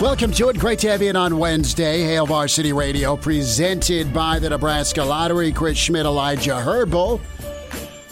[0.00, 0.58] Welcome to it.
[0.58, 2.02] Great to have you in on Wednesday.
[2.02, 5.52] Hail Varsity Radio, presented by the Nebraska Lottery.
[5.52, 7.18] Chris Schmitz, Elijah Herbal.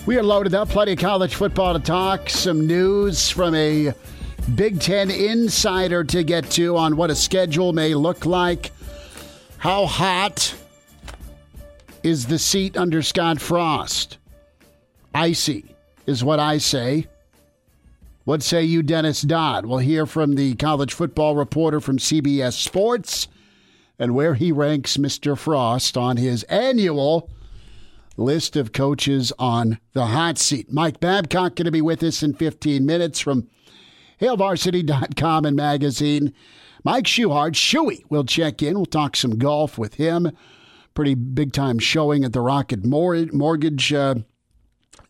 [0.06, 0.70] We are loaded up.
[0.70, 2.30] Plenty of college football to talk.
[2.30, 3.92] Some news from a
[4.54, 8.72] Big Ten insider to get to on what a schedule may look like.
[9.58, 10.54] How hot
[12.02, 14.16] is the seat under Scott Frost?
[15.14, 15.66] Icy
[16.06, 17.08] is what I say.
[18.25, 19.67] What say you, Dennis Dodd?
[19.67, 23.28] We'll hear from the college football reporter from CBS Sports
[23.98, 25.36] and where he ranks Mr.
[25.36, 27.31] Frost on his annual
[28.16, 30.72] list of coaches on the hot seat.
[30.72, 33.47] Mike Babcock going to be with us in 15 minutes from
[34.22, 36.33] HailVarsity.com and magazine.
[36.83, 38.75] Mike Schuhart, Shuey, will check in.
[38.75, 40.31] We'll talk some golf with him.
[40.94, 44.14] Pretty big time showing at the Rocket Mortgage uh,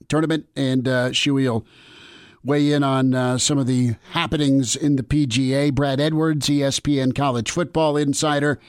[0.08, 1.64] tournament, and uh, Shuey will
[2.44, 5.74] weigh in on uh, some of the happenings in the PGA.
[5.74, 8.60] Brad Edwards, ESPN College Football Insider,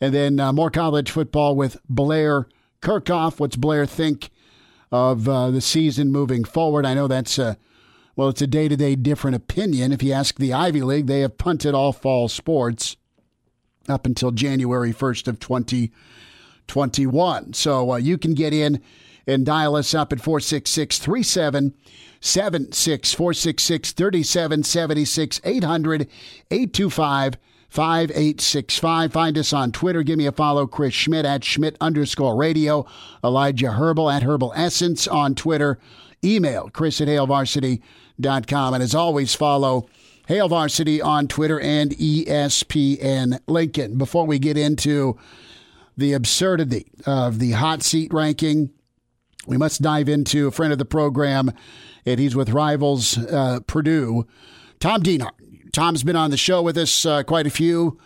[0.00, 2.46] and then uh, more college football with Blair
[2.80, 3.40] Kerkhoff.
[3.40, 4.30] What's Blair think
[4.92, 6.86] of uh, the season moving forward?
[6.86, 7.56] I know that's a
[8.14, 9.92] well, it's a day to day different opinion.
[9.92, 12.96] If you ask the Ivy League, they have punted all fall sports
[13.88, 17.52] up until January 1st of 2021.
[17.52, 18.82] So uh, you can get in
[19.26, 20.98] and dial us up at 466
[22.26, 26.08] 3776 466 3776 800
[26.50, 27.36] 825
[27.68, 29.12] 5865.
[29.12, 30.02] Find us on Twitter.
[30.02, 32.86] Give me a follow, Chris Schmitz at Schmitz underscore radio.
[33.22, 35.78] Elijah Herbal at Herbal Essence on Twitter.
[36.24, 38.74] Email Chris at HailVarsity.com.
[38.74, 39.88] And as always, follow
[40.26, 43.98] Hail Varsity on Twitter and ESPN Lincoln.
[43.98, 45.16] Before we get into
[45.96, 48.70] the absurdity of the hot seat ranking,
[49.46, 51.52] we must dive into a friend of the program,
[52.04, 54.26] and he's with Rivals uh, Purdue,
[54.80, 55.32] Tom Dienhart.
[55.72, 57.98] Tom's been on the show with us uh, quite a few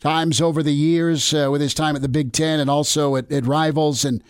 [0.00, 3.30] times over the years uh, with his time at the Big Ten and also at,
[3.32, 4.04] at Rivals.
[4.04, 4.22] And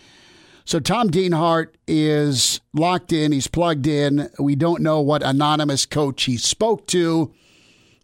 [0.65, 4.29] so Tom Dienhart is locked in, he's plugged in.
[4.39, 7.33] We don't know what anonymous coach he spoke to,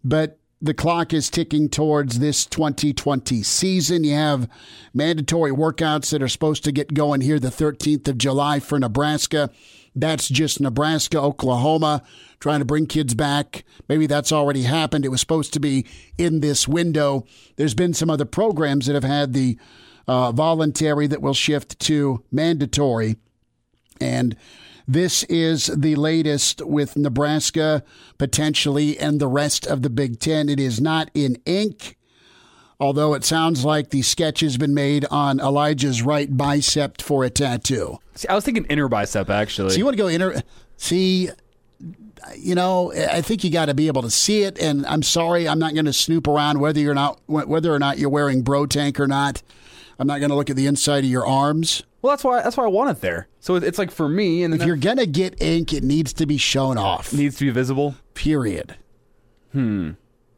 [0.04, 4.04] but the clock is ticking towards this 2020 season.
[4.04, 4.48] You have
[4.94, 9.50] mandatory workouts that are supposed to get going here the 13th of July for Nebraska.
[9.94, 12.02] That's just Nebraska, Oklahoma,
[12.40, 13.64] trying to bring kids back.
[13.88, 15.04] Maybe that's already happened.
[15.04, 15.86] It was supposed to be
[16.18, 17.24] in this window.
[17.56, 19.58] There's been some other programs that have had the
[20.08, 23.16] uh, voluntary that will shift to mandatory.
[24.00, 24.36] And
[24.88, 27.82] this is the latest with Nebraska
[28.18, 30.48] potentially and the rest of the Big Ten.
[30.48, 31.96] It is not in ink,
[32.78, 37.30] although it sounds like the sketch has been made on Elijah's right bicep for a
[37.30, 37.98] tattoo.
[38.14, 39.70] See, I was thinking inner bicep actually.
[39.70, 40.42] So you want to go inner?
[40.76, 41.30] See,
[42.36, 44.58] you know, I think you got to be able to see it.
[44.58, 47.98] And I'm sorry, I'm not going to snoop around whether you're not whether or not
[47.98, 49.42] you're wearing bro tank or not.
[49.98, 51.82] I'm not going to look at the inside of your arms.
[52.06, 53.26] Well, that's why that's why I want it there.
[53.40, 56.36] So it's like for me, and if you're gonna get ink, it needs to be
[56.38, 57.12] shown off.
[57.12, 57.96] Needs to be visible.
[58.14, 58.76] Period.
[59.50, 59.92] Hmm.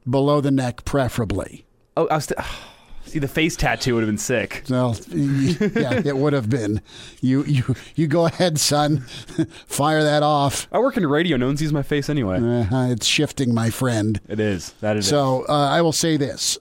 [0.08, 1.66] Below the neck, preferably.
[1.94, 2.28] Oh, I was.
[2.28, 2.40] Th-
[3.04, 4.64] See, the face tattoo would have been sick.
[4.70, 6.80] Well, yeah, it would have been.
[7.20, 9.00] You, you, you go ahead, son.
[9.66, 10.68] Fire that off.
[10.72, 11.36] I work in radio.
[11.36, 12.38] No one sees my face anyway.
[12.38, 14.20] Uh, it's shifting, my friend.
[14.26, 14.72] It is.
[14.80, 15.06] That is.
[15.06, 16.58] So uh, I will say this: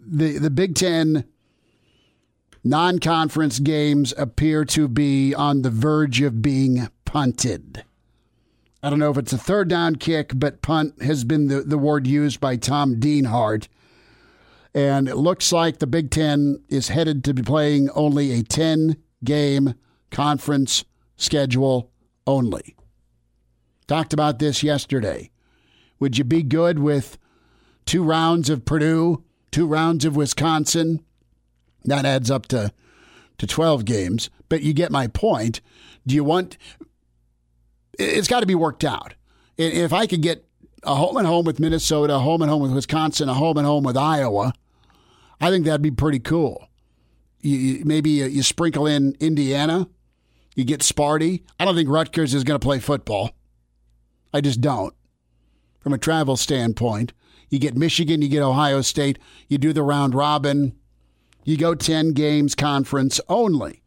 [0.00, 1.24] the the Big Ten
[2.66, 7.84] non conference games appear to be on the verge of being punted.
[8.82, 11.78] I don't know if it's a third down kick, but punt has been the, the
[11.78, 13.68] word used by Tom Dienhart.
[14.74, 18.96] And it looks like the Big Ten is headed to be playing only a 10
[19.24, 19.74] game
[20.10, 20.84] conference
[21.16, 21.90] schedule
[22.26, 22.76] only.
[23.86, 25.30] Talked about this yesterday.
[26.00, 27.16] Would you be good with
[27.86, 31.00] two rounds of Purdue, two rounds of Wisconsin,
[31.86, 32.72] that adds up to
[33.38, 35.60] to 12 games, but you get my point.
[36.06, 36.56] Do you want
[37.98, 39.14] it's got to be worked out.
[39.56, 40.44] If I could get
[40.82, 43.66] a home and home with Minnesota, a home and home with Wisconsin, a home and
[43.66, 44.52] home with Iowa,
[45.40, 46.68] I think that'd be pretty cool.
[47.40, 49.88] You, maybe you, you sprinkle in Indiana,
[50.54, 51.42] you get Sparty.
[51.58, 53.30] I don't think Rutgers is going to play football.
[54.32, 54.94] I just don't.
[55.80, 57.12] From a travel standpoint,
[57.48, 59.18] you get Michigan, you get Ohio State,
[59.48, 60.74] you do the round robin,
[61.46, 63.80] you go 10 games conference only.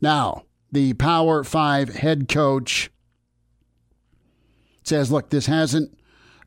[0.00, 2.90] Now, the Power 5 head coach
[4.84, 5.98] says, look, this hasn't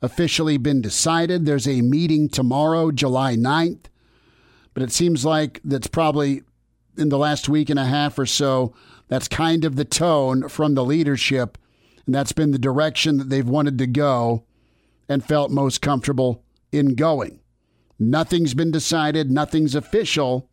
[0.02, 1.46] officially been decided.
[1.46, 3.86] There's a meeting tomorrow, July 9th,
[4.74, 6.44] but it seems like that's probably
[6.98, 8.74] in the last week and a half or so.
[9.10, 11.58] That's kind of the tone from the leadership,
[12.06, 14.46] and that's been the direction that they've wanted to go
[15.10, 17.39] and felt most comfortable in going.
[18.00, 20.50] Nothing's been decided, nothing's official,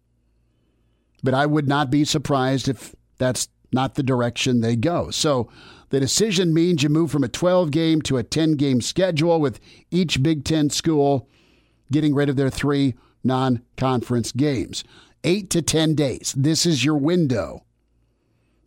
[1.23, 5.11] but I would not be surprised if that's not the direction they go.
[5.11, 5.49] So
[5.91, 9.61] the decision means you move from a 12 game to a 10 game schedule with
[9.91, 11.29] each Big Ten school
[11.93, 14.83] getting rid of their three non conference games.
[15.23, 16.35] Eight to 10 days.
[16.37, 17.65] This is your window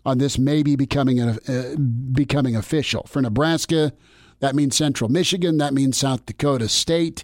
[0.05, 1.75] on this maybe becoming, uh,
[2.11, 3.03] becoming official.
[3.07, 3.93] For Nebraska,
[4.39, 7.23] that means Central Michigan, that means South Dakota State,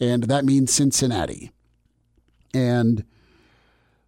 [0.00, 1.50] and that means Cincinnati.
[2.52, 3.04] And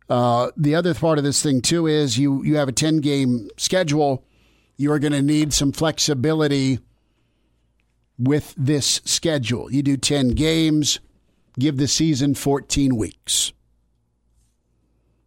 [0.09, 3.49] uh, the other part of this thing too is you you have a ten game
[3.56, 4.25] schedule.
[4.77, 6.79] You are going to need some flexibility
[8.19, 9.73] with this schedule.
[9.73, 11.00] You do ten games,
[11.59, 13.53] give the season fourteen weeks.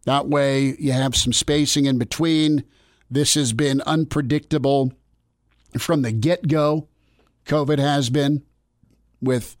[0.04, 2.64] That way, you have some spacing in between.
[3.10, 4.92] This has been unpredictable
[5.78, 6.88] from the get go.
[7.44, 8.42] COVID has been
[9.20, 9.56] with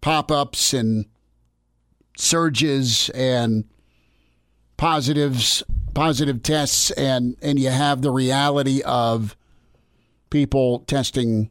[0.00, 1.06] pop ups and
[2.16, 3.64] surges and
[4.76, 5.62] positives,
[5.94, 9.36] positive tests, and and you have the reality of
[10.30, 11.50] people testing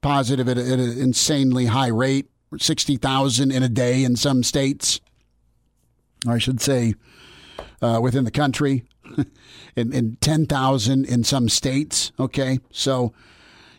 [0.00, 5.00] positive at, at an insanely high rate, sixty thousand in a day in some states.
[6.26, 6.94] I should say,
[7.80, 8.84] uh, within the country,
[10.20, 12.12] ten thousand in some states.
[12.18, 13.12] Okay, so.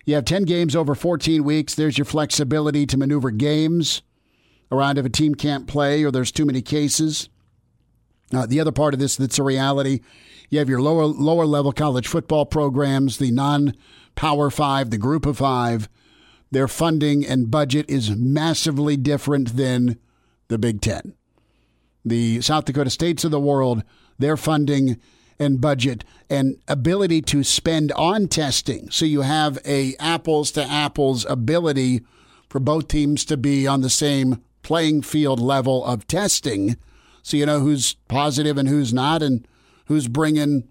[0.05, 1.75] You have 10 games over 14 weeks.
[1.75, 4.01] There's your flexibility to maneuver games
[4.71, 7.29] around if a team can't play or there's too many cases.
[8.33, 9.99] Uh, the other part of this that's a reality,
[10.49, 13.73] you have your lower lower level college football programs, the non
[14.15, 15.89] Power Five, the Group of Five.
[16.49, 19.97] Their funding and budget is massively different than
[20.49, 21.15] the Big Ten.
[22.03, 23.83] The South Dakota states of the world,
[24.19, 24.99] their funding
[25.41, 28.89] and budget and ability to spend on testing.
[28.89, 32.01] So you have a apples to apples ability
[32.47, 36.77] for both teams to be on the same playing field level of testing
[37.23, 39.47] so you know who's positive and who's not, and
[39.85, 40.67] who's bringing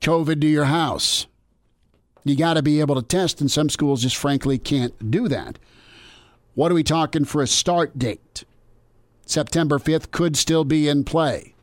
[0.00, 1.26] COVID to your house.
[2.24, 5.58] You got to be able to test, and some schools just frankly can't do that.
[6.54, 8.44] What are we talking for a start date?
[9.26, 11.54] September 5th could still be in play,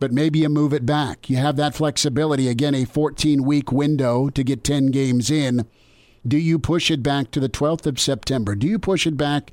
[0.00, 1.30] but maybe you move it back.
[1.30, 2.48] You have that flexibility.
[2.48, 5.66] Again, a 14 week window to get 10 games in.
[6.26, 8.54] Do you push it back to the 12th of September?
[8.54, 9.52] Do you push it back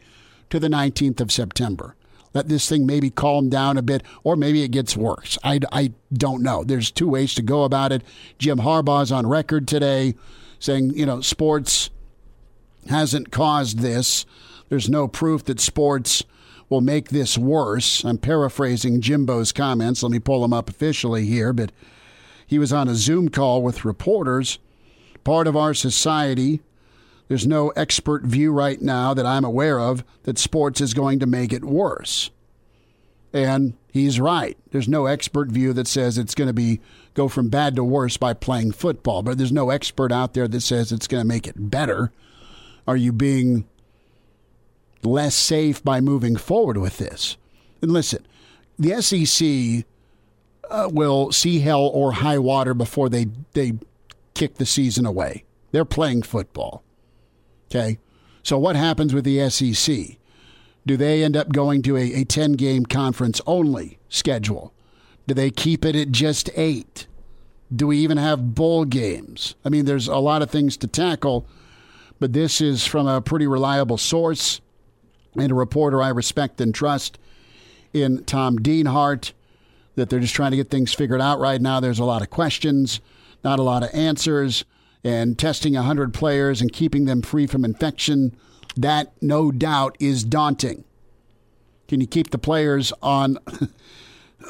[0.50, 1.96] to the 19th of September?
[2.38, 5.40] let this thing maybe calm down a bit, or maybe it gets worse.
[5.44, 6.64] I, I don't know.
[6.64, 8.04] There's two ways to go about it.
[8.38, 10.14] Jim Harbaugh's on record today
[10.60, 11.90] saying, you know, sports
[12.90, 14.26] hasn't caused this.
[14.70, 16.24] There's no proof that sports
[16.70, 18.04] will make this worse.
[18.04, 20.04] I'm paraphrasing Jimbo's comments.
[20.04, 21.72] Let me pull them up officially here, but
[22.46, 24.60] he was on a Zoom call with reporters.
[25.24, 26.62] Part of our society
[27.28, 31.26] there's no expert view right now that I'm aware of that sports is going to
[31.26, 32.32] make it worse.
[33.34, 34.58] And he's right.
[34.72, 36.80] There's no expert view that says it's going to be
[37.14, 40.62] go from bad to worse by playing football, but there's no expert out there that
[40.62, 42.12] says it's going to make it better.
[42.88, 43.66] Are you being
[45.04, 47.38] less safe by moving forward with this?
[47.82, 48.26] And listen,
[48.78, 49.86] the SEC
[50.70, 53.74] uh, will see hell or high water before they they
[54.34, 55.44] kick the season away.
[55.72, 56.84] They're playing football.
[57.70, 58.00] Okay.
[58.44, 60.18] So what happens with the SEC?
[60.86, 64.74] Do they end up going to a, a 10 game conference only schedule?
[65.28, 67.08] Do they keep it at just eight?
[67.76, 69.56] Do we even have bowl games?
[69.66, 71.46] I mean, there's a lot of things to tackle,
[72.22, 74.62] but this is from a pretty reliable source
[75.36, 77.18] and a reporter I respect and trust
[77.94, 79.34] in Tom Dienhart
[79.96, 81.80] that they're just trying to get things figured out right now.
[81.80, 83.02] There's a lot of questions,
[83.44, 84.64] not a lot of answers
[85.04, 88.36] and testing 100 players and keeping them free from infection,
[88.76, 90.84] that no doubt is daunting.
[91.88, 93.38] Can you keep the players on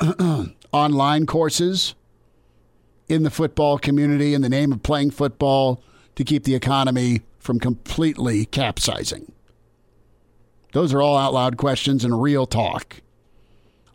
[0.73, 1.95] online courses
[3.07, 5.83] in the football community in the name of playing football
[6.15, 9.31] to keep the economy from completely capsizing?
[10.73, 13.01] Those are all out loud questions and real talk.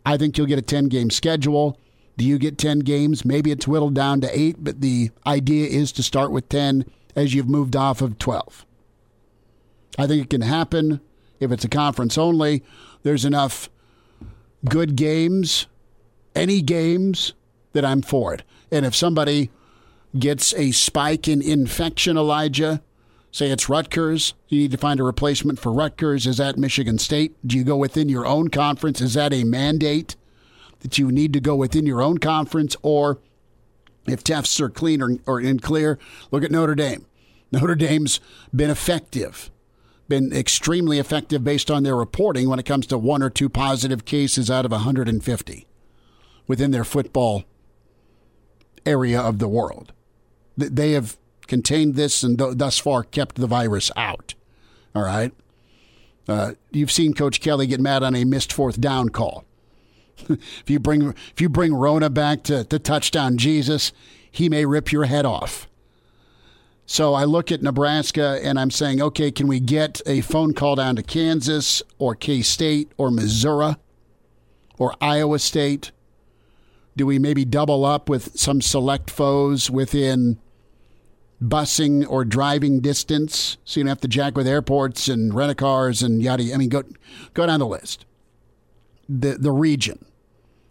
[0.05, 1.79] I think you'll get a 10 game schedule.
[2.17, 3.25] Do you get 10 games?
[3.25, 7.33] Maybe it's whittled down to eight, but the idea is to start with 10 as
[7.33, 8.65] you've moved off of 12.
[9.97, 11.01] I think it can happen
[11.39, 12.63] if it's a conference only.
[13.03, 13.69] There's enough
[14.65, 15.67] good games,
[16.35, 17.33] any games,
[17.73, 18.43] that I'm for it.
[18.71, 19.49] And if somebody
[20.17, 22.81] gets a spike in infection, Elijah,
[23.33, 26.27] say it's Rutgers, you need to find a replacement for Rutgers.
[26.27, 27.35] Is that Michigan State?
[27.45, 29.01] Do you go within your own conference?
[29.01, 30.15] Is that a mandate
[30.81, 32.75] that you need to go within your own conference?
[32.83, 33.17] Or
[34.05, 35.97] if tests are clean or, or in clear,
[36.29, 37.07] look at Notre Dame.
[37.51, 38.19] Notre Dame's
[38.55, 39.49] been effective,
[40.07, 44.05] been extremely effective based on their reporting when it comes to one or two positive
[44.05, 45.67] cases out of 150
[46.45, 47.45] within their football
[48.85, 49.91] area of the world.
[50.55, 51.17] They have
[51.53, 54.33] contained this and th- thus far kept the virus out.
[54.95, 55.31] All right.
[56.27, 59.45] Uh, you've seen Coach Kelly get mad on a missed fourth down call.
[60.29, 63.91] if you bring if you bring Rona back to, to touchdown Jesus,
[64.31, 65.69] he may rip your head off.
[66.87, 70.75] So I look at Nebraska and I'm saying, okay, can we get a phone call
[70.75, 73.75] down to Kansas or K State or Missouri
[74.79, 75.91] or Iowa State?
[76.97, 80.39] Do we maybe double up with some select foes within
[81.43, 85.55] busing or driving distance, so you don't have to jack with airports and rent a
[85.55, 86.53] cars and yada.
[86.53, 86.83] I mean, go
[87.33, 88.05] go down the list.
[89.09, 90.05] The the region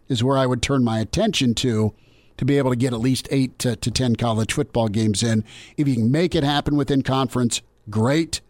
[0.07, 1.93] is where I would turn my attention to
[2.37, 5.43] to be able to get at least eight to, to ten college football games in.
[5.77, 8.41] If you can make it happen within conference, great.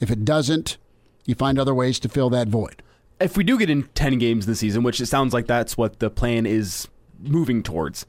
[0.00, 0.76] If it doesn't,
[1.24, 2.82] you find other ways to fill that void.
[3.20, 6.00] If we do get in ten games this season, which it sounds like that's what
[6.00, 6.88] the plan is
[7.20, 8.04] moving towards,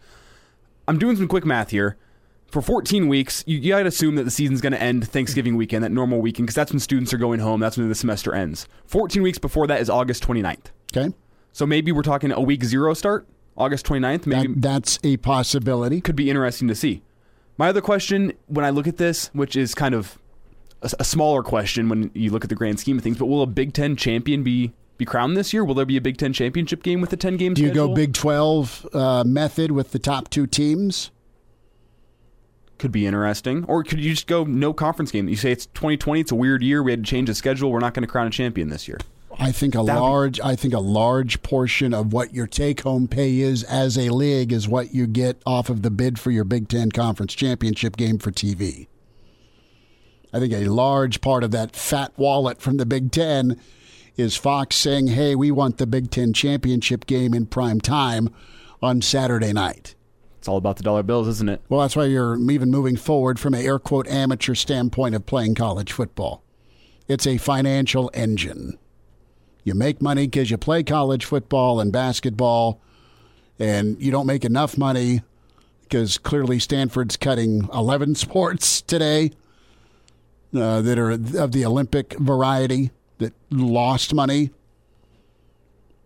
[0.88, 1.98] I'm doing some quick math here
[2.54, 5.58] for 14 weeks, you, you got to assume that the season's going to end Thanksgiving
[5.58, 7.60] weekend, that normal weekend, because that's when students are going home.
[7.60, 8.68] That's when the semester ends.
[8.86, 10.68] 14 weeks before that is August 29th.
[10.96, 11.16] Okay.
[11.52, 14.28] So maybe we're talking a week zero start, August 29th.
[14.28, 16.00] Maybe that, that's a possibility.
[16.00, 17.02] Could be interesting to see.
[17.58, 20.20] My other question, when I look at this, which is kind of
[20.84, 23.42] a, a smaller question when you look at the grand scheme of things, but will
[23.42, 25.66] a Big Ten champion be be crowned this year?
[25.66, 27.56] Will there be a Big Ten championship game with the 10 games?
[27.56, 27.88] Do you schedule?
[27.88, 31.10] go Big 12 uh, method with the top two teams?
[32.84, 33.64] Could be interesting.
[33.64, 35.30] Or could you just go no conference game?
[35.30, 36.84] You say it's 2020, it's a weird year.
[36.84, 37.72] We had to change the schedule.
[37.72, 39.00] We're not going to crown a champion this year.
[39.40, 42.82] I think a That'd large be- I think a large portion of what your take
[42.82, 46.30] home pay is as a league is what you get off of the bid for
[46.30, 48.88] your Big 10 conference championship game for TV.
[50.34, 53.56] I think a large part of that fat wallet from the Big 10
[54.18, 58.28] is Fox saying, "Hey, we want the Big 10 championship game in prime time
[58.82, 59.96] on Saturday night."
[60.44, 61.62] It's all about the dollar bills, isn't it?
[61.70, 65.56] Well, that's why you're even moving forward from an air quote amateur standpoint of playing
[65.56, 66.44] college football.
[67.08, 68.78] It's a financial engine.
[69.64, 72.82] You make money because you play college football and basketball,
[73.58, 75.22] and you don't make enough money
[75.84, 79.32] because clearly Stanford's cutting 11 sports today
[80.54, 84.50] uh, that are of the Olympic variety that lost money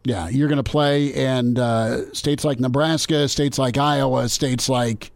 [0.07, 5.11] yeah, you're going to play, and uh, states like Nebraska, states like Iowa, states like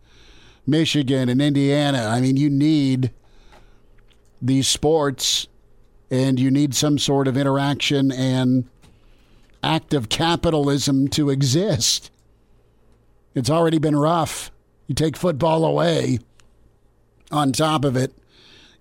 [0.68, 2.08] Michigan and Indiana.
[2.08, 3.12] I mean, you need
[4.42, 5.48] these sports,
[6.10, 8.66] and you need some sort of interaction and
[9.64, 12.12] act of capitalism to exist.
[13.34, 14.52] It's already been rough.
[14.88, 16.20] You take football away,
[17.32, 18.14] on top of it,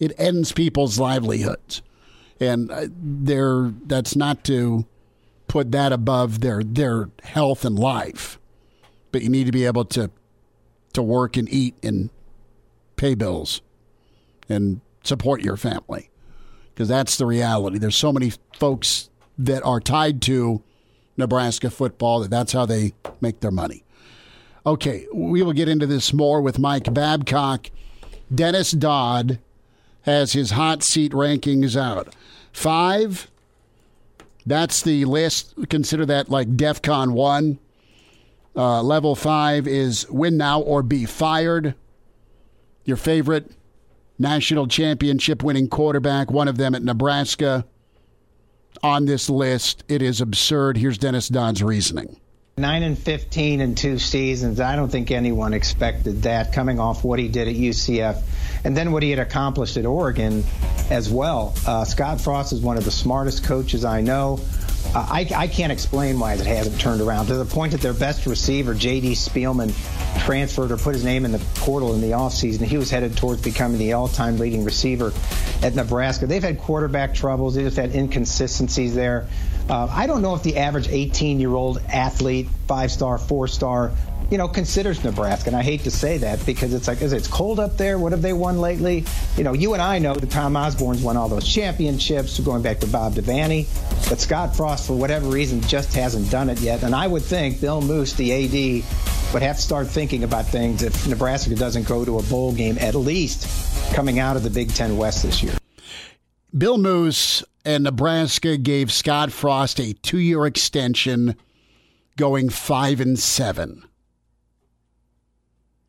[0.00, 1.82] it ends people's livelihoods.
[2.40, 4.86] And uh, there, that's not to
[5.50, 8.38] put that above their their health and life.
[9.10, 10.08] But you need to be able to
[10.92, 12.10] to work and eat and
[12.94, 13.60] pay bills
[14.48, 16.08] and support your family
[16.72, 17.78] because that's the reality.
[17.78, 20.62] There's so many folks that are tied to
[21.16, 23.82] Nebraska football that that's how they make their money.
[24.64, 27.70] Okay, we will get into this more with Mike Babcock.
[28.32, 29.40] Dennis Dodd
[30.02, 32.14] has his hot seat rankings out.
[32.52, 33.28] Five
[34.50, 35.54] that's the list.
[35.68, 37.58] Consider that like DEFCON 1.
[38.56, 41.74] Uh, level 5 is win now or be fired.
[42.84, 43.52] Your favorite
[44.18, 47.64] national championship winning quarterback, one of them at Nebraska,
[48.82, 49.84] on this list.
[49.88, 50.76] It is absurd.
[50.78, 52.20] Here's Dennis Dodd's reasoning.
[52.60, 54.60] 9 and 15 in two seasons.
[54.60, 58.22] I don't think anyone expected that coming off what he did at UCF
[58.64, 60.44] and then what he had accomplished at Oregon
[60.90, 61.54] as well.
[61.66, 64.38] Uh, Scott Frost is one of the smartest coaches I know,
[64.92, 67.94] uh, I, I can't explain why it hasn't turned around to the point that their
[67.94, 69.12] best receiver, J.D.
[69.12, 69.72] Spielman,
[70.24, 72.62] transferred or put his name in the portal in the offseason.
[72.62, 75.12] He was headed towards becoming the all-time leading receiver
[75.62, 76.26] at Nebraska.
[76.26, 77.54] They've had quarterback troubles.
[77.54, 79.28] They've had inconsistencies there.
[79.70, 83.92] Uh, I don't know if the average 18-year-old athlete, five-star, four-star,
[84.28, 85.50] you know, considers Nebraska.
[85.50, 87.96] And I hate to say that because it's like, is it's cold up there?
[87.96, 89.04] What have they won lately?
[89.36, 92.80] You know, you and I know that Tom Osborne's won all those championships, going back
[92.80, 93.68] to Bob Devaney.
[94.08, 96.82] But Scott Frost, for whatever reason, just hasn't done it yet.
[96.82, 100.82] And I would think Bill Moos, the AD, would have to start thinking about things
[100.82, 104.74] if Nebraska doesn't go to a bowl game, at least coming out of the Big
[104.74, 105.52] Ten West this year.
[106.58, 111.36] Bill Moos and Nebraska gave Scott Frost a two year extension
[112.16, 113.84] going five and seven.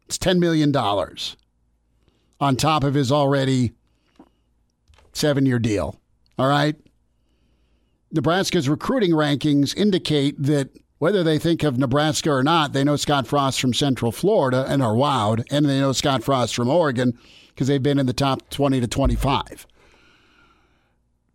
[0.08, 0.76] It's $10 million
[2.40, 3.72] on top of his already
[5.14, 6.00] seven year deal.
[6.38, 6.76] All right.
[8.12, 13.26] Nebraska's recruiting rankings indicate that whether they think of Nebraska or not, they know Scott
[13.26, 17.68] Frost from Central Florida and are wowed, and they know Scott Frost from Oregon because
[17.68, 19.66] they've been in the top 20 to 25.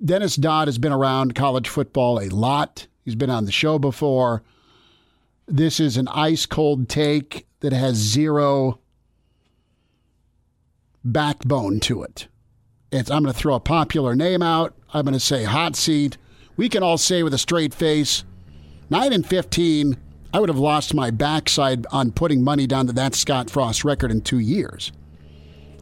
[0.04, 2.86] Dennis Dodd has been around college football a lot.
[3.04, 4.42] He's been on the show before.
[5.46, 8.80] This is an ice cold take that has zero
[11.04, 12.28] backbone to it.
[12.92, 14.74] It's, I'm going to throw a popular name out.
[14.92, 16.16] I'm going to say hot seat.
[16.56, 18.24] We can all say with a straight face,
[18.90, 19.96] 9 and 15,
[20.32, 24.10] I would have lost my backside on putting money down to that Scott Frost record
[24.10, 24.92] in two years.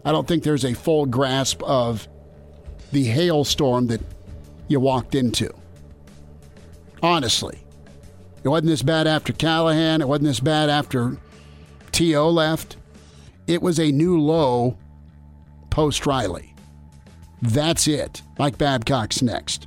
[0.05, 2.09] I don't think there's a full grasp of
[2.95, 4.01] the hailstorm that
[4.69, 5.53] you walked into.
[7.03, 7.59] Honestly.
[8.43, 10.01] It wasn't this bad after Callahan.
[10.01, 11.17] It wasn't this bad after
[11.93, 12.31] T.O.
[12.31, 12.77] left.
[13.47, 14.77] It was a new low
[15.71, 16.55] post Riley.
[17.43, 18.23] That's it.
[18.39, 19.67] Mike Babcock's next.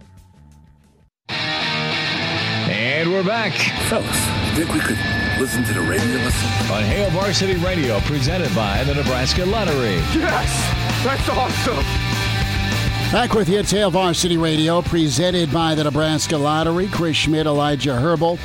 [1.29, 3.53] And we're back.
[3.89, 4.97] Fellas, think we could
[5.39, 6.49] listen to the radio listen?
[6.71, 9.95] On Hail Varsity Radio, presented by the Nebraska Lottery.
[10.13, 11.03] Yes!
[11.03, 12.06] That's awesome!
[13.11, 16.87] Back with you at Hail Varsity Radio, presented by the Nebraska Lottery.
[16.87, 18.37] Chris Schmitz, Elijah Herbal.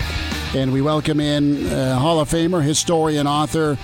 [0.55, 3.77] And we welcome in uh, Hall of Famer, historian, author,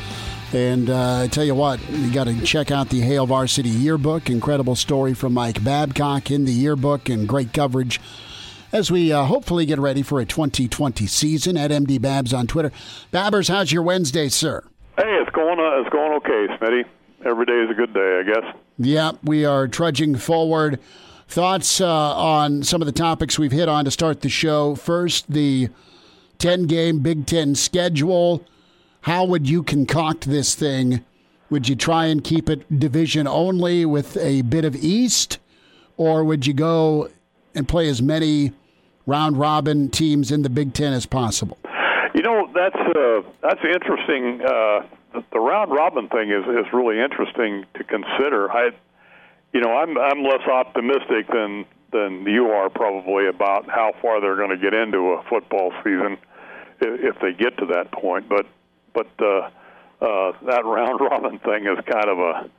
[0.53, 4.31] and uh, I tell you what, you got to check out the Hail Varsity Yearbook.
[4.31, 8.01] Incredible story from Mike Babcock in the yearbook and great coverage
[8.73, 12.71] as we uh, hopefully get ready for a 2020 season at MD Babs on Twitter.
[13.13, 14.63] Babbers, how's your Wednesday, sir?
[14.97, 16.85] Hey, it's going uh, it's going okay, Smitty.
[17.27, 18.55] Every day is a good day, I guess.
[18.79, 20.79] Yeah, we are trudging forward.
[21.27, 21.87] Thoughts uh,
[22.17, 24.77] on some of the topics we've hit on to start the show.
[24.77, 25.69] First, the
[26.39, 28.45] 10 game Big Ten schedule.
[29.03, 31.05] How would you concoct this thing?
[31.51, 35.39] Would you try and keep it division only with a bit of East?
[35.97, 37.11] Or would you go
[37.55, 38.53] and play as many
[39.07, 41.59] round robin teams in the Big Ten as possible?
[42.19, 44.41] You know, that's uh, that's interesting.
[44.43, 44.83] Uh,
[45.15, 48.51] the, the round robin thing is, is really interesting to consider.
[48.51, 48.71] I,
[49.53, 54.35] you know, I'm I'm less optimistic than than you are probably about how far they're
[54.35, 56.19] going to get into a football season
[56.81, 58.29] if, if they get to that point.
[58.29, 58.47] But
[58.93, 59.51] but uh,
[60.03, 62.51] uh, that round robin thing is kind of a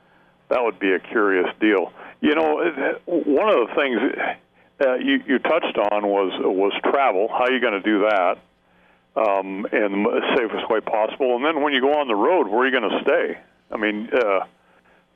[0.48, 1.92] that would be a curious deal.
[2.22, 2.64] You know,
[3.04, 4.00] one of the things
[4.80, 7.28] uh, you, you touched on was was travel.
[7.28, 8.38] How are you going to do that?
[9.20, 11.36] Um, in the safest way possible.
[11.36, 13.38] And then when you go on the road, where are you going to stay?
[13.70, 14.46] I mean, uh,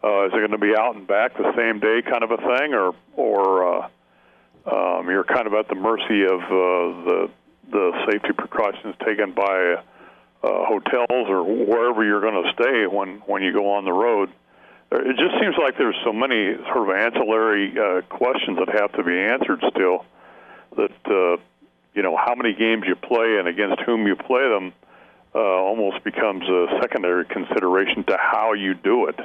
[0.04, 2.36] uh, is it going to be out and back the same day, kind of a
[2.36, 3.88] thing, or or uh,
[4.66, 7.30] um, you're kind of at the mercy of uh, the
[7.72, 9.80] the safety precautions taken by
[10.44, 14.30] uh, hotels or wherever you're going to stay when when you go on the road?
[14.92, 19.02] It just seems like there's so many sort of ancillary uh, questions that have to
[19.02, 20.04] be answered still
[20.76, 21.40] that uh,
[21.94, 24.72] you know how many games you play and against whom you play them
[25.34, 29.18] uh, almost becomes a secondary consideration to how you do it.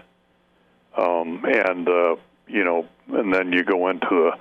[0.97, 2.15] Um, and uh,
[2.47, 4.31] you know, and then you go into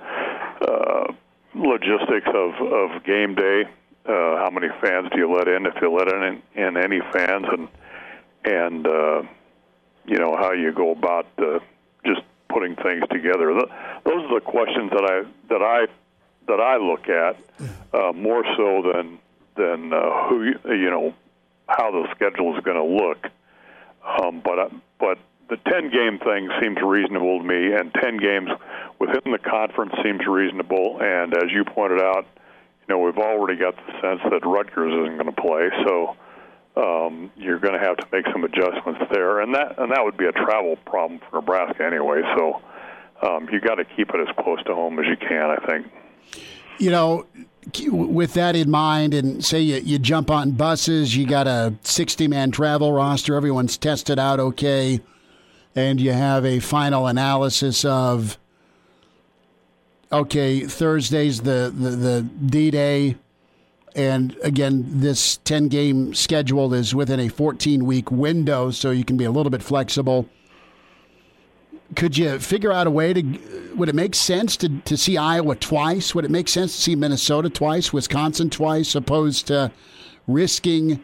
[0.61, 1.13] the uh,
[1.53, 3.63] logistics of, of game day.
[4.05, 5.65] Uh, how many fans do you let in?
[5.65, 7.67] If you let in, in any fans, and
[8.43, 9.21] and uh,
[10.05, 11.59] you know how you go about uh,
[12.05, 13.53] just putting things together.
[13.53, 13.67] The,
[14.05, 15.85] those are the questions that I that I
[16.47, 17.37] that I look at
[17.93, 19.19] uh, more so than
[19.55, 21.13] than uh, who you know
[21.67, 23.27] how the schedule is going to look.
[24.03, 25.17] Um, but uh, but
[25.49, 28.49] the ten game thing seems reasonable to me, and ten games
[28.99, 30.99] within the conference seems reasonable.
[31.01, 32.25] And as you pointed out,
[32.87, 36.15] you know we've already got the sense that Rutgers isn't going to play, so
[36.77, 40.17] um, you're going to have to make some adjustments there, and that and that would
[40.17, 42.21] be a travel problem for Nebraska anyway.
[42.37, 42.61] So
[43.21, 45.87] um, you got to keep it as close to home as you can, I think.
[46.77, 47.25] You know,
[47.87, 52.27] with that in mind, and say you, you jump on buses, you got a 60
[52.27, 55.01] man travel roster, everyone's tested out okay,
[55.75, 58.37] and you have a final analysis of
[60.11, 63.15] okay, Thursday's the, the, the D Day.
[63.95, 69.17] And again, this 10 game schedule is within a 14 week window, so you can
[69.17, 70.27] be a little bit flexible.
[71.95, 73.71] Could you figure out a way to?
[73.75, 76.13] Would it make sense to, to see Iowa twice?
[76.13, 79.71] Would it make sense to see Minnesota twice, Wisconsin twice, opposed to
[80.27, 81.03] risking?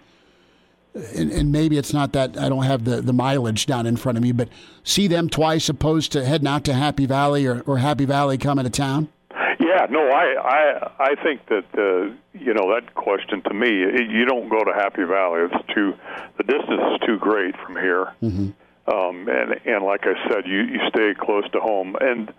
[0.94, 4.18] And, and maybe it's not that I don't have the, the mileage down in front
[4.18, 4.48] of me, but
[4.84, 8.64] see them twice opposed to heading out to Happy Valley or, or Happy Valley coming
[8.64, 9.10] to town?
[9.60, 14.26] Yeah, no, I I I think that uh, you know that question to me, you
[14.26, 15.42] don't go to Happy Valley.
[15.52, 15.94] It's too
[16.38, 18.14] the distance is too great from here.
[18.22, 18.50] Mm-hmm.
[18.88, 22.32] Um, and and like I said, you you stay close to home, and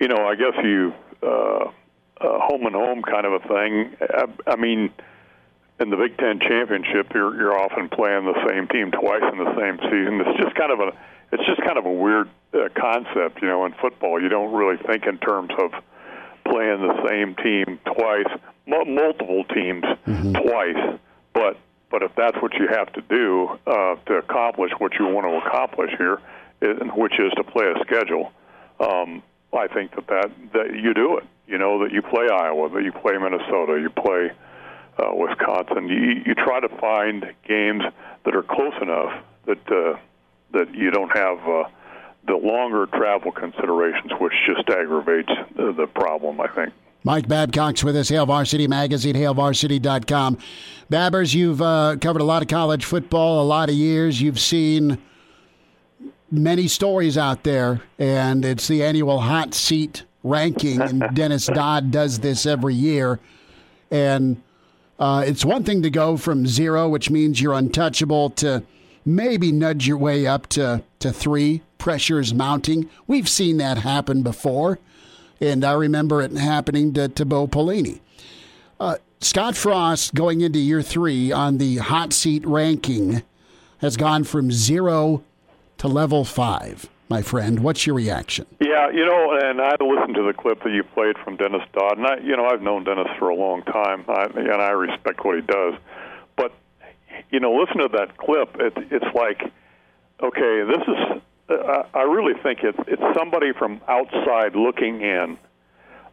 [0.00, 1.70] you know I guess you uh,
[2.20, 3.96] uh, home and home kind of a thing.
[4.00, 4.90] I, I mean,
[5.78, 9.54] in the Big Ten championship, you're you're often playing the same team twice in the
[9.56, 10.20] same season.
[10.20, 10.92] It's just kind of a
[11.32, 13.64] it's just kind of a weird uh, concept, you know.
[13.64, 15.70] In football, you don't really think in terms of
[16.44, 18.26] playing the same team twice,
[18.66, 20.32] m- multiple teams mm-hmm.
[20.32, 20.98] twice,
[21.32, 21.56] but
[21.92, 25.46] but if that's what you have to do uh, to accomplish what you want to
[25.46, 26.18] accomplish here,
[26.96, 28.32] which is to play a schedule,
[28.80, 31.24] um, I think that, that that you do it.
[31.46, 34.30] You know that you play Iowa, that you play Minnesota, you play
[34.98, 35.88] uh, Wisconsin.
[35.88, 37.82] You, you try to find games
[38.24, 39.98] that are close enough that uh,
[40.52, 41.64] that you don't have uh,
[42.26, 46.40] the longer travel considerations, which just aggravates the, the problem.
[46.40, 46.72] I think.
[47.04, 50.38] Mike Babcock's with us, Hail Varsity Magazine, hailvarsity.com.
[50.90, 54.20] Babbers, you've uh, covered a lot of college football, a lot of years.
[54.20, 54.98] You've seen
[56.30, 62.20] many stories out there, and it's the annual hot seat ranking, and Dennis Dodd does
[62.20, 63.18] this every year.
[63.90, 64.40] And
[65.00, 68.62] uh, it's one thing to go from zero, which means you're untouchable, to
[69.04, 71.62] maybe nudge your way up to, to three.
[71.78, 72.88] Pressure's mounting.
[73.08, 74.78] We've seen that happen before
[75.42, 78.00] and I remember it happening to, to Bo Pelini.
[78.78, 83.22] Uh, Scott Frost, going into year three on the hot seat ranking,
[83.78, 85.24] has gone from zero
[85.78, 86.88] to level five.
[87.08, 88.46] My friend, what's your reaction?
[88.60, 91.98] Yeah, you know, and I listened to the clip that you played from Dennis Dodd,
[91.98, 95.34] and I, you know, I've known Dennis for a long time, and I respect what
[95.34, 95.74] he does.
[96.36, 96.54] But
[97.30, 98.56] you know, listen to that clip.
[98.58, 99.42] It, it's like,
[100.22, 101.22] okay, this is
[101.94, 105.38] I really think it's it's somebody from outside looking in,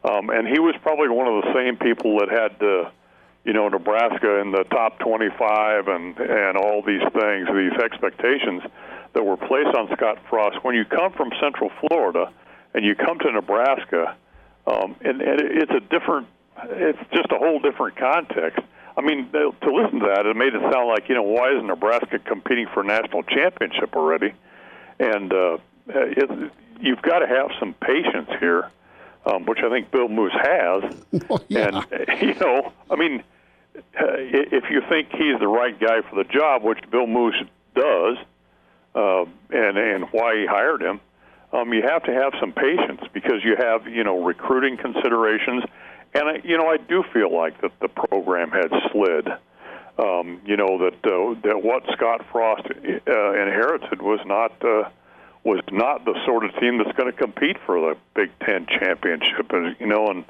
[0.03, 2.89] um, and he was probably one of the same people that had, uh,
[3.43, 8.63] you know, Nebraska in the top 25 and and all these things, these expectations
[9.13, 10.63] that were placed on Scott Frost.
[10.63, 12.31] When you come from Central Florida
[12.73, 14.15] and you come to Nebraska,
[14.67, 16.27] um, and, and it's a different,
[16.63, 18.59] it's just a whole different context.
[18.95, 21.67] I mean, to listen to that, it made it sound like you know why isn't
[21.67, 24.33] Nebraska competing for a national championship already?
[24.99, 25.57] And uh,
[25.87, 28.69] it, you've got to have some patience here,
[29.25, 30.95] um, which I think Bill Moos has.
[31.27, 31.83] Well, yeah.
[31.91, 33.23] And you know, I mean,
[33.75, 37.35] uh, if you think he's the right guy for the job, which Bill Moos
[37.75, 38.17] does,
[38.95, 40.99] uh, and and why he hired him,
[41.53, 45.63] um, you have to have some patience because you have you know recruiting considerations,
[46.13, 49.27] and I, you know I do feel like that the program had slid.
[49.99, 54.89] Um, you know that uh, that what Scott Frost uh, inherited was not uh,
[55.43, 59.51] was not the sort of team that's going to compete for the Big Ten championship.
[59.51, 60.23] And you know, and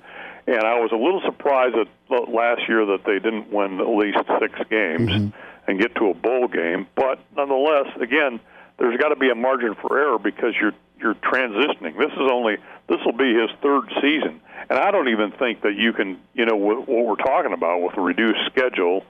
[0.48, 4.18] and I was a little surprised that last year that they didn't win at least
[4.40, 5.30] six games mm-hmm.
[5.68, 6.88] and get to a bowl game.
[6.96, 8.40] But nonetheless, again,
[8.80, 11.96] there's got to be a margin for error because you're you're transitioning.
[11.96, 15.76] This is only this will be his third season, and I don't even think that
[15.76, 19.04] you can you know what we're talking about with a reduced schedule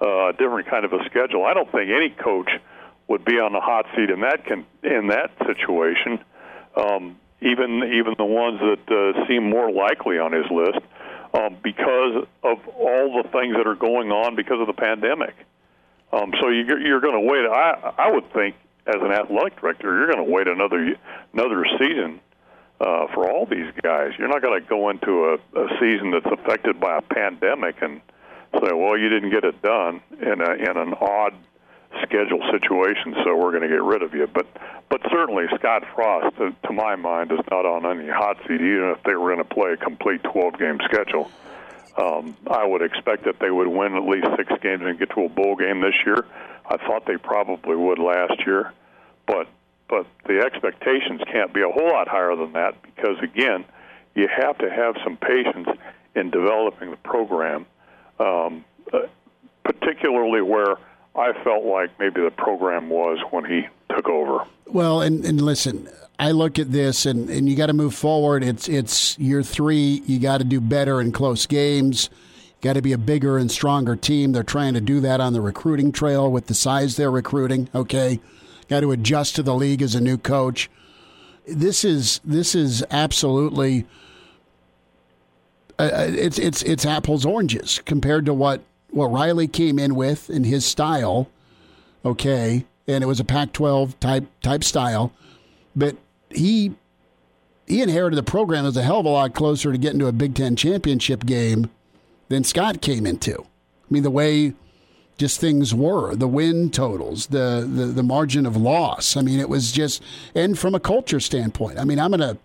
[0.00, 1.44] uh, different kind of a schedule.
[1.44, 2.50] I don't think any coach
[3.08, 6.18] would be on the hot seat in that can, in that situation.
[6.76, 10.80] Um, even even the ones that uh, seem more likely on his list,
[11.34, 15.34] um, because of all the things that are going on because of the pandemic.
[16.12, 17.44] Um, so you, you're going to wait.
[17.46, 18.56] I I would think
[18.86, 20.96] as an athletic director, you're going to wait another
[21.34, 22.20] another season
[22.80, 24.12] uh, for all these guys.
[24.18, 28.00] You're not going to go into a, a season that's affected by a pandemic and
[28.62, 31.34] say, well, you didn't get it done in a, in an odd
[32.02, 34.26] schedule situation, so we're going to get rid of you.
[34.26, 34.46] But
[34.88, 38.60] but certainly Scott Frost, to, to my mind, is not on any hot seat.
[38.60, 41.30] Even if they were going to play a complete 12 game schedule,
[41.96, 45.24] um, I would expect that they would win at least six games and get to
[45.24, 46.26] a bowl game this year.
[46.68, 48.72] I thought they probably would last year,
[49.26, 49.48] but
[49.88, 53.64] but the expectations can't be a whole lot higher than that because again,
[54.14, 55.68] you have to have some patience
[56.14, 57.66] in developing the program,
[58.18, 59.00] um, uh,
[59.64, 60.76] particularly where
[61.14, 64.44] I felt like maybe the program was when he took over.
[64.66, 68.42] Well, and, and listen, I look at this and, and you got to move forward.
[68.42, 70.02] It's it's year three.
[70.06, 72.10] You got to do better in close games.
[72.62, 74.32] Got to be a bigger and stronger team.
[74.32, 77.68] They're trying to do that on the recruiting trail with the size they're recruiting.
[77.74, 78.18] Okay,
[78.68, 80.70] got to adjust to the league as a new coach.
[81.46, 83.86] This is this is absolutely
[85.78, 90.30] uh, uh it's it's it's apples oranges compared to what what Riley came in with
[90.30, 91.28] in his style.
[92.04, 95.12] Okay, and it was a Pac-12 type type style,
[95.74, 95.96] but
[96.30, 96.74] he
[97.66, 100.06] he inherited the program that was a hell of a lot closer to getting to
[100.06, 101.70] a Big Ten championship game
[102.28, 103.42] than Scott came into.
[103.42, 104.54] I mean, the way
[105.18, 109.16] just things were, the win totals, the, the, the margin of loss.
[109.16, 110.02] I mean, it was just,
[110.34, 112.36] and from a culture standpoint, I mean, I'm to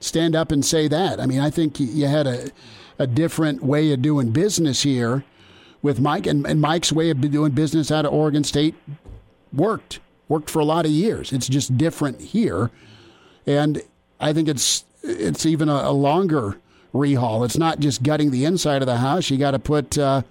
[0.00, 1.20] stand up and say that.
[1.20, 2.50] I mean, I think you had a,
[2.98, 5.24] a different way of doing business here
[5.82, 8.74] with Mike, and, and Mike's way of doing business out of Oregon State
[9.52, 11.32] worked, worked for a lot of years.
[11.32, 12.70] It's just different here.
[13.46, 13.82] And
[14.18, 16.58] I think it's, it's even a, a longer
[16.92, 17.44] rehaul.
[17.44, 19.30] It's not just gutting the inside of the house.
[19.30, 20.22] You got to put uh,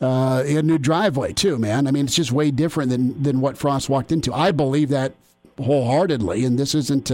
[0.00, 1.86] uh, a new driveway too, man.
[1.86, 4.32] I mean, it's just way different than than what Frost walked into.
[4.32, 5.14] I believe that
[5.58, 7.10] wholeheartedly, and this isn't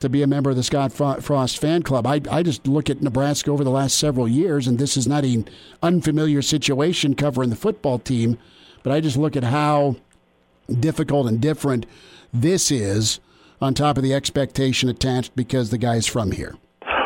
[0.00, 2.06] to be a member of the Scott Frost fan club.
[2.06, 5.24] I I just look at Nebraska over the last several years, and this is not
[5.24, 5.48] an
[5.82, 8.38] unfamiliar situation covering the football team,
[8.82, 9.96] but I just look at how
[10.68, 11.86] difficult and different
[12.32, 13.20] this is
[13.60, 16.56] on top of the expectation attached because the guy's from here.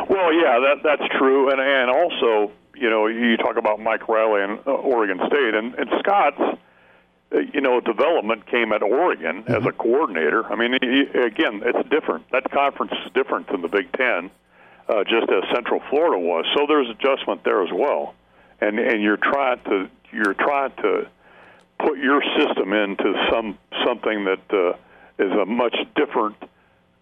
[0.08, 4.42] Well, yeah, that that's true, and and also, you know, you talk about Mike Riley
[4.42, 6.58] and uh, Oregon State, and and Scott's,
[7.32, 9.54] you know, development came at Oregon mm-hmm.
[9.54, 10.44] as a coordinator.
[10.44, 12.30] I mean, he, again, it's different.
[12.30, 14.30] That conference is different than the Big Ten,
[14.88, 16.44] uh, just as Central Florida was.
[16.56, 18.14] So there's adjustment there as well,
[18.60, 21.08] and and you're trying to you're trying to
[21.78, 24.76] put your system into some something that uh,
[25.22, 26.36] is a much different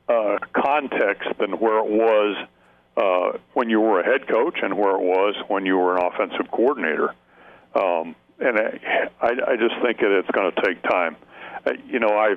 [0.08, 2.48] uh, context than where it was
[2.96, 6.04] uh, when you were a head coach and where it was when you were an
[6.04, 7.14] offensive coordinator.
[7.74, 8.59] Um, and
[9.20, 11.16] I, I just think that it's going to take time.
[11.66, 12.37] Uh, you know, I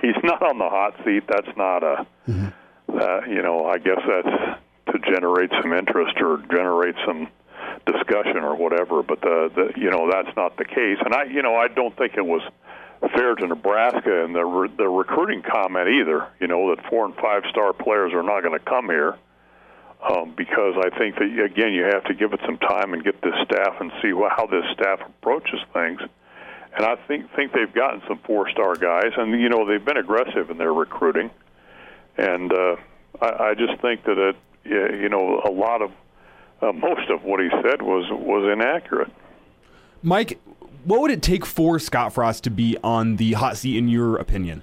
[0.00, 1.24] he's not on the hot seat.
[1.28, 2.48] That's not a, mm-hmm.
[2.88, 4.60] uh, you know, I guess that's
[4.92, 7.28] to generate some interest or generate some
[7.86, 9.02] discussion or whatever.
[9.02, 10.98] But the, the you know that's not the case.
[11.04, 12.42] And I, you know, I don't think it was
[13.14, 16.28] fair to Nebraska and the re- the recruiting comment either.
[16.40, 19.16] You know that four and five star players are not going to come here
[20.02, 23.20] um, because I think that again you have to give it some time and get
[23.22, 26.00] this staff and see how this staff approaches things.
[26.76, 29.96] And I think think they've gotten some four star guys, and you know they've been
[29.96, 31.30] aggressive in their recruiting.
[32.16, 32.76] And uh,
[33.20, 35.90] I, I just think that it, you know a lot of
[36.62, 39.10] uh, most of what he said was was inaccurate.
[40.02, 40.38] Mike,
[40.84, 44.16] what would it take for Scott Frost to be on the hot seat, in your
[44.16, 44.62] opinion?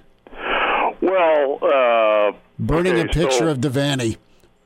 [1.02, 4.16] Well, uh, burning okay, a picture so, of Devaney.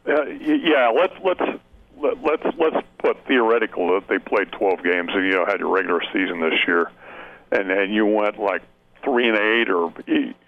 [0.07, 1.61] Uh, yeah, let's let's
[2.01, 5.75] let, let's let's put theoretical that they played 12 games and you know had your
[5.75, 6.91] regular season this year,
[7.53, 8.63] and and you went like
[9.05, 9.93] three and eight or,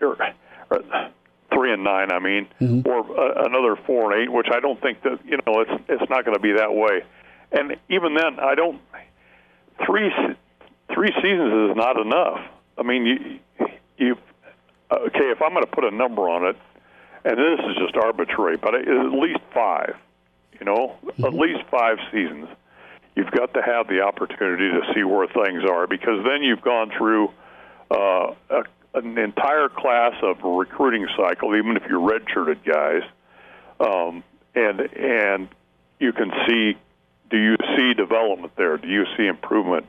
[0.01, 0.35] or,
[0.71, 1.11] or
[1.55, 2.89] three and nine, I mean, mm-hmm.
[2.89, 6.11] or uh, another four and eight, which I don't think that you know it's it's
[6.11, 7.05] not going to be that way.
[7.53, 8.81] And even then, I don't
[9.87, 10.11] three
[10.95, 12.41] three seasons is not enough.
[12.79, 14.17] I mean, you you
[14.91, 15.31] okay?
[15.31, 16.57] If I'm going to put a number on it,
[17.25, 19.95] and this is just arbitrary, but at least five,
[20.59, 21.25] you know, mm-hmm.
[21.25, 22.49] at least five seasons.
[23.15, 26.91] You've got to have the opportunity to see where things are because then you've gone
[26.97, 27.29] through
[27.91, 28.63] uh, a,
[28.95, 33.03] an entire class of recruiting cycle, even if you're redshirted guys,
[33.81, 35.49] um, and and
[35.99, 36.77] you can see.
[37.31, 38.77] Do you see development there?
[38.77, 39.87] Do you see improvement?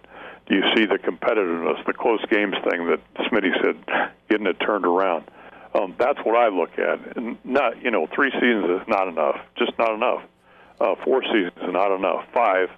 [0.48, 4.86] Do you see the competitiveness, the close games thing that Smitty said, getting it turned
[4.86, 5.26] around?
[5.76, 7.18] Um, that's what I look at.
[7.18, 9.38] And not, you know, three seasons is not enough.
[9.58, 10.24] Just not enough.
[10.80, 12.26] Uh, four seasons is not enough.
[12.34, 12.70] Five,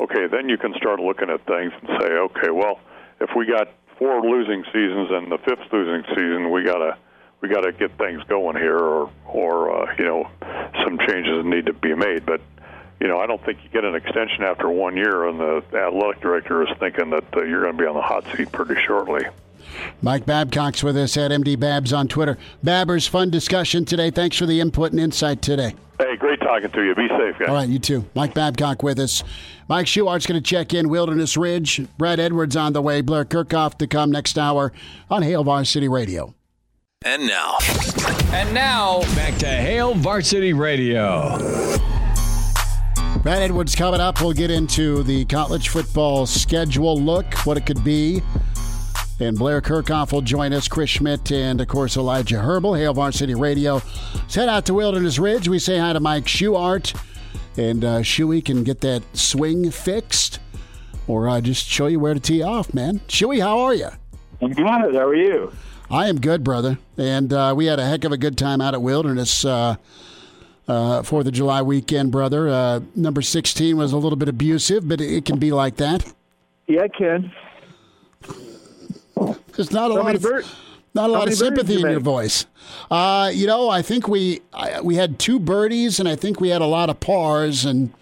[0.00, 2.78] okay, then you can start looking at things and say, okay, well,
[3.20, 6.96] if we got four losing seasons and the fifth losing season, we gotta
[7.40, 10.28] we gotta get things going here, or or uh, you know,
[10.84, 12.26] some changes need to be made.
[12.26, 12.40] But
[13.04, 16.22] you know, I don't think you get an extension after one year, and the athletic
[16.22, 19.26] director is thinking that uh, you're going to be on the hot seat pretty shortly.
[20.00, 22.38] Mike Babcock's with us at MD Babs on Twitter.
[22.64, 24.10] Babbers, fun discussion today.
[24.10, 25.74] Thanks for the input and insight today.
[25.98, 26.94] Hey, great talking to you.
[26.94, 27.48] Be safe, guys.
[27.50, 28.06] All right, you too.
[28.14, 29.22] Mike Babcock with us.
[29.68, 31.86] Mike Schuart's going to check in Wilderness Ridge.
[31.98, 33.02] Brad Edwards on the way.
[33.02, 34.72] Blair Kerkhoff to come next hour
[35.10, 36.34] on Hail Varsity Radio.
[37.04, 37.58] And now.
[38.32, 41.83] And now, back to Hail Varsity Radio.
[43.24, 44.20] Brad Edwards coming up.
[44.20, 48.20] We'll get into the college football schedule look, what it could be.
[49.18, 53.34] And Blair Kerkhoff will join us, Chris Schmitz, and of course Elijah Herbal, Hail Varsity
[53.34, 53.80] Radio.
[54.12, 55.48] Let's head out to Wilderness Ridge.
[55.48, 56.94] We say hi to Mike Schuart,
[57.56, 60.38] and uh, Shuey can get that swing fixed,
[61.06, 62.98] or uh, just show you where to tee off, man.
[63.08, 63.88] Shuey, how are you?
[64.42, 64.66] I'm good.
[64.66, 65.50] How are you?
[65.90, 66.76] I am good, brother.
[66.98, 69.76] And uh, we had a heck of a good time out at Wilderness uh,
[70.68, 72.48] uh, Fourth of July weekend, brother.
[72.48, 76.12] Uh, number sixteen was a little bit abusive, but it can be like that.
[76.66, 77.32] Yeah, it can.
[79.56, 80.44] There's not a lot of bird-
[80.94, 82.46] not a how lot of sympathy you in your voice.
[82.90, 86.48] Uh, you know, I think we I, we had two birdies, and I think we
[86.48, 87.92] had a lot of pars and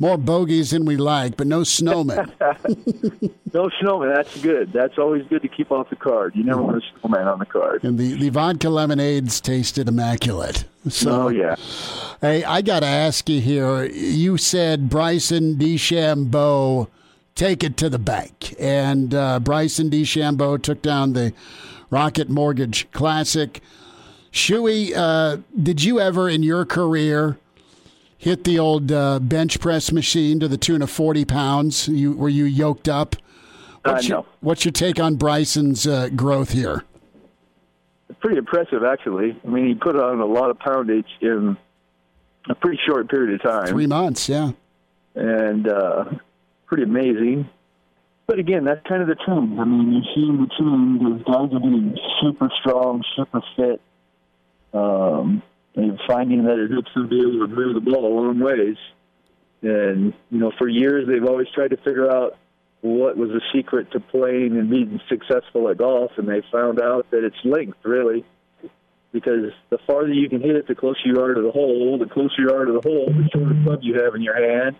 [0.00, 2.32] more bogeys than we like, but no snowmen.
[3.52, 4.14] No snowman.
[4.14, 4.72] That's good.
[4.72, 6.36] That's always good to keep off the card.
[6.36, 7.82] You never want a snowman on the card.
[7.82, 10.66] and the, the vodka lemonades tasted immaculate.
[10.88, 11.56] So Oh yeah.
[12.20, 13.86] Hey, I got to ask you here.
[13.86, 16.86] You said Bryson DeChambeau
[17.34, 21.32] take it to the bank, and uh, Bryson DeChambeau took down the
[21.90, 23.60] Rocket Mortgage Classic.
[24.32, 27.36] Shuey, uh, did you ever in your career
[28.20, 31.88] hit the old uh, bench press machine to the tune of forty pounds?
[31.88, 33.16] You were you yoked up?
[33.82, 34.26] What's, Uh, your, no.
[34.40, 36.84] what's your take on Bryson's uh, growth here?
[38.20, 39.40] Pretty impressive, actually.
[39.42, 41.56] I mean, he put on a lot of poundage in
[42.50, 44.50] a pretty short period of time, Three months, yeah.
[45.14, 46.04] and uh,
[46.66, 47.48] pretty amazing.
[48.26, 49.58] But again, that's kind of the trend.
[49.58, 51.00] I mean, you see the trend.
[51.00, 53.80] Those guys are getting super strong, super fit.
[54.74, 55.42] Um,
[55.74, 58.76] and finding that it helps them be able to move the ball a long ways.
[59.62, 62.36] And you know, for years they've always tried to figure out
[62.82, 67.10] what was the secret to playing and being successful at golf, and they found out
[67.10, 68.24] that it's length, really.
[69.12, 71.98] Because the farther you can hit it, the closer you are to the hole.
[71.98, 74.76] The closer you are to the hole, the shorter club you have in your hand.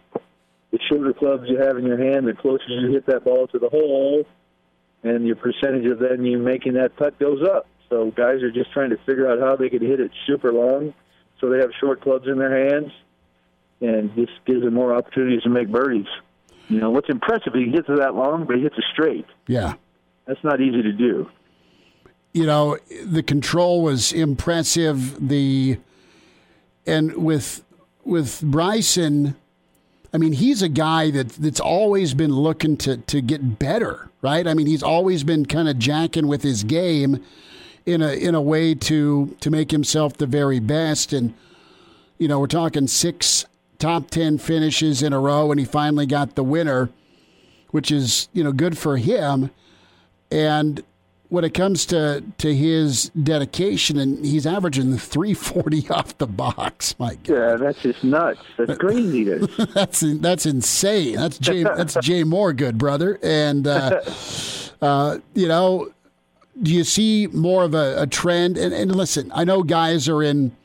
[0.71, 3.59] The shorter clubs you have in your hand, the closer you hit that ball to
[3.59, 4.25] the hole,
[5.03, 7.67] and your percentage of then you making that putt goes up.
[7.91, 10.95] So guys are just trying to figure out how they could hit it super long,
[11.41, 12.93] so they have short clubs in their hands,
[13.81, 16.07] and this gives them more opportunities to make birdies.
[16.69, 17.53] You know what's impressive?
[17.53, 19.27] He hits it that long, but he hits it straight.
[19.49, 19.75] Yeah.
[20.27, 21.29] That's not easy to do.
[22.33, 25.79] you know the control was impressive the
[26.87, 27.65] and with
[28.05, 29.35] with Bryson
[30.15, 34.47] I mean he's a guy that that's always been looking to to get better right
[34.47, 37.21] I mean he's always been kind of jacking with his game
[37.87, 41.35] in a in a way to to make himself the very best and
[42.19, 43.45] you know we're talking six
[43.79, 46.91] top 10 finishes in a row and he finally got the winner
[47.71, 49.51] which is you know good for him
[50.31, 50.83] and
[51.31, 56.99] when it comes to to his dedication, and he's averaging 340 off the box.
[56.99, 58.41] My God, Yeah, that's just nuts.
[58.59, 59.47] That's craziness.
[59.73, 61.17] that's that's insane.
[61.17, 63.19] That's Jay that's Jay Moore, good brother.
[63.23, 64.03] And uh,
[64.83, 65.91] uh, you know,
[66.61, 68.57] do you see more of a, a trend?
[68.57, 70.57] And, and listen, I know guys are in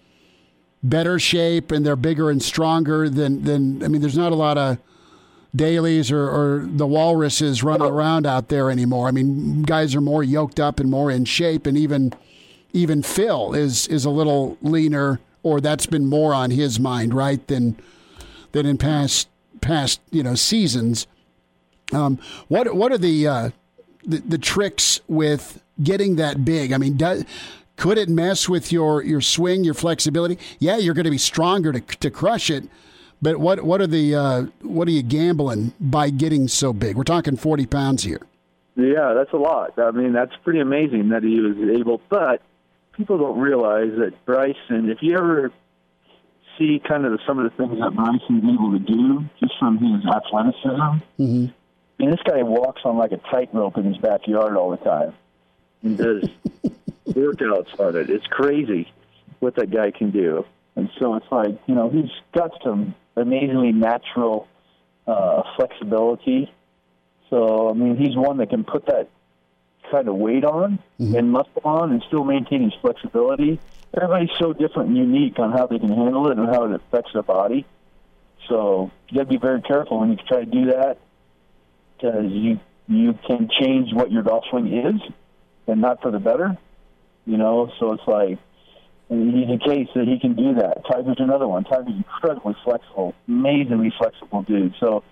[0.84, 3.84] better shape and they're bigger and stronger than than.
[3.84, 4.78] I mean, there's not a lot of
[5.56, 9.08] Dalys or, or the walruses running around out there anymore.
[9.08, 12.13] I mean, guys are more yoked up and more in shape, and even
[12.74, 17.45] even Phil is is a little leaner, or that's been more on his mind, right?
[17.48, 17.80] Than
[18.52, 19.30] than in past
[19.62, 21.08] past you know seasons.
[21.93, 23.50] Um, what what are the, uh,
[24.06, 26.72] the the tricks with getting that big?
[26.72, 27.26] I mean, does
[27.76, 30.38] could it mess with your your swing, your flexibility?
[30.60, 32.65] Yeah, you're going to be stronger to to crush it.
[33.22, 36.96] But what what are the uh, what are you gambling by getting so big?
[36.96, 38.22] We're talking forty pounds here.
[38.76, 39.80] Yeah, that's a lot.
[39.80, 42.02] I mean, that's pretty amazing that he was able.
[42.10, 42.41] But
[42.91, 45.52] people don't realize that Bryson, if you ever
[46.58, 49.78] see kind of the, some of the things that Bryson's able to do just from
[49.78, 51.46] his athleticism, Mm-hmm.
[51.98, 55.14] I mean, this guy walks on like a tightrope in his backyard all the time
[55.82, 56.30] and does
[57.08, 58.10] workouts on it.
[58.10, 58.92] It's crazy
[59.40, 60.46] what that guy can do.
[60.76, 64.48] And so it's like, you know, he's got some amazingly natural
[65.08, 66.52] uh, flexibility.
[67.30, 69.08] So, I mean, he's one that can put that
[69.89, 73.60] kind of weight on and muscle on and still maintain his flexibility.
[73.96, 77.14] Everybody's so different and unique on how they can handle it and how it affects
[77.14, 77.66] their body.
[78.50, 80.98] So you got to be very careful when you try to do that
[81.98, 85.02] because you you can change what your golf swing is
[85.68, 86.58] and not for the better.
[87.26, 88.38] You know, so it's like
[89.10, 90.84] he's a case that he can do that.
[90.89, 91.64] Tiger's another one.
[91.64, 94.76] Tiger's incredibly flexible, amazingly flexible dude.
[94.80, 95.04] So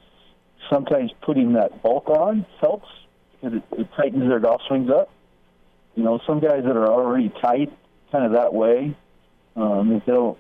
[0.71, 2.87] sometimes putting that bulk on helps
[3.41, 5.09] because it, it tightens their golf swings up.
[5.95, 7.71] You know, some guys that are already tight,
[8.11, 8.95] kind of that way,
[9.55, 10.37] um, if they don't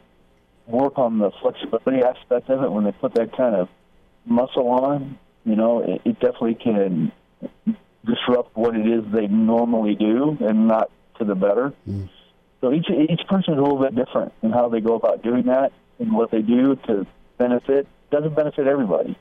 [0.67, 3.69] work on the flexibility aspect of it, when they put that kind of
[4.25, 7.11] muscle on, you know, it, it definitely can
[8.05, 11.73] disrupt what it is they normally do, and not to the better.
[11.87, 12.09] Mm.
[12.61, 15.43] So each each person is a little bit different in how they go about doing
[15.47, 17.05] that and what they do to
[17.37, 17.87] benefit.
[18.09, 19.17] Doesn't benefit everybody.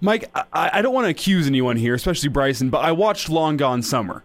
[0.00, 3.56] Mike, I, I don't want to accuse anyone here, especially Bryson, but I watched Long
[3.56, 4.24] Gone Summer.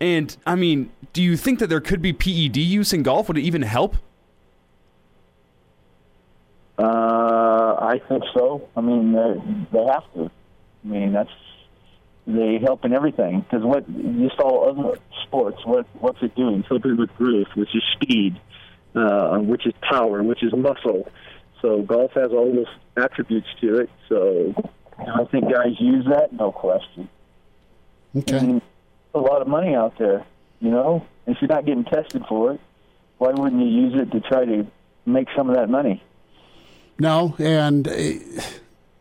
[0.00, 3.28] And, I mean, do you think that there could be PED use in golf?
[3.28, 3.96] Would it even help?
[6.78, 6.82] Uh,
[7.86, 8.68] I think so.
[8.76, 10.30] I mean, they have to.
[10.84, 11.30] I mean, that's
[12.26, 13.86] they help in everything because what
[14.18, 16.64] just all other sports, what what's it doing?
[16.68, 18.40] Helping with growth, which is speed,
[18.94, 21.08] uh, which is power, which is muscle.
[21.62, 22.66] So golf has all those
[22.96, 23.90] attributes to it.
[24.08, 24.54] So
[24.98, 27.08] I think guys use that, no question.
[28.16, 28.40] Okay.
[28.40, 28.62] Mean,
[29.14, 30.24] a lot of money out there,
[30.60, 31.06] you know.
[31.26, 32.60] If you're not getting tested for it,
[33.18, 34.66] why wouldn't you use it to try to
[35.04, 36.02] make some of that money?
[36.98, 38.12] No, and uh,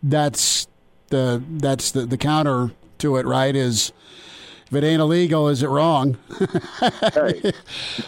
[0.04, 0.68] that's
[1.10, 3.56] the that's the, the counter to it, right?
[3.56, 3.94] Is
[4.68, 6.18] if it ain't illegal, is it wrong?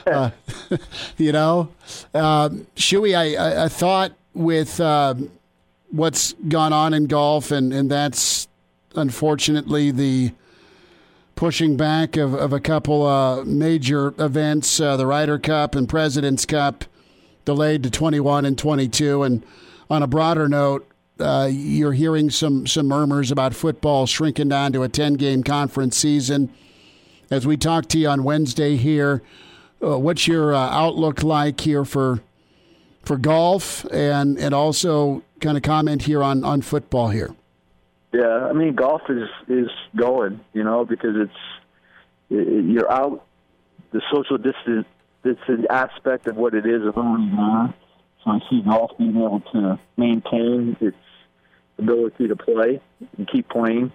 [0.06, 0.32] uh,
[1.18, 1.70] you know,
[2.14, 5.14] uh, Shuey, I, I, I, thought with uh,
[5.92, 8.48] what's gone on in golf, and, and that's
[8.96, 10.34] unfortunately the
[11.36, 16.46] pushing back of, of a couple uh, major events, uh, the Ryder Cup and President's
[16.46, 16.86] Cup,
[17.46, 19.22] delayed to 21 and 22.
[19.22, 19.46] And
[19.90, 20.88] on a broader note,
[21.20, 25.98] uh, you're hearing some some murmurs about football shrinking down to a 10 game conference
[25.98, 26.54] season.
[27.30, 29.22] As we talk to you on Wednesday here,
[29.84, 32.22] uh, what's your uh, outlook like here for
[33.04, 37.36] for golf and and also kind of comment here on on football here?
[38.14, 41.32] Yeah, I mean golf is is going, you know, because it's
[42.30, 43.26] it, you're out
[43.92, 44.86] the social distance
[45.24, 47.74] distance aspect of what it is is already.
[48.28, 50.97] I see golf being able to maintain its
[51.78, 52.82] ability to play
[53.17, 53.91] and keep playing.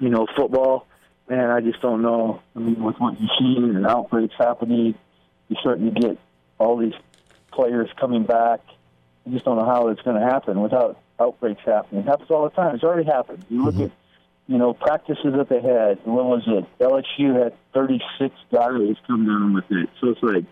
[0.00, 0.86] You know, football,
[1.28, 2.42] man, I just don't know.
[2.56, 4.94] I mean, with what you're seeing and outbreaks happening,
[5.48, 6.18] you're starting to get
[6.58, 6.94] all these
[7.52, 8.60] players coming back.
[9.26, 12.02] I just don't know how it's going to happen without outbreaks happening.
[12.02, 12.74] It happens all the time.
[12.74, 13.44] It's already happened.
[13.48, 13.84] You look mm-hmm.
[13.84, 13.90] at,
[14.48, 15.98] you know, practices that they had.
[16.04, 16.64] What was it?
[16.78, 19.88] LSU had 36 guys come down with it.
[20.00, 20.44] So it's like,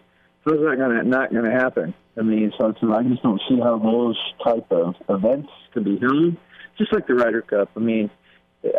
[0.45, 1.95] so it's not going to not going to happen.
[2.19, 5.99] I mean, so it's, I just don't see how those type of events can be
[5.99, 6.37] held.
[6.77, 7.71] Just like the Ryder Cup.
[7.77, 8.11] I mean,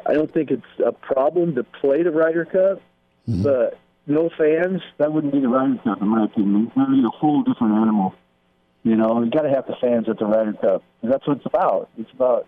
[0.06, 2.82] I don't think it's a problem to play the Ryder Cup,
[3.28, 3.44] mm-hmm.
[3.44, 6.72] but no fans, that wouldn't be the Ryder Cup in my opinion.
[6.76, 8.16] That would be a whole different animal.
[8.84, 10.84] You know, you got to have the fans at the Ryder Cup.
[11.04, 11.90] That's what it's about.
[11.98, 12.48] It's about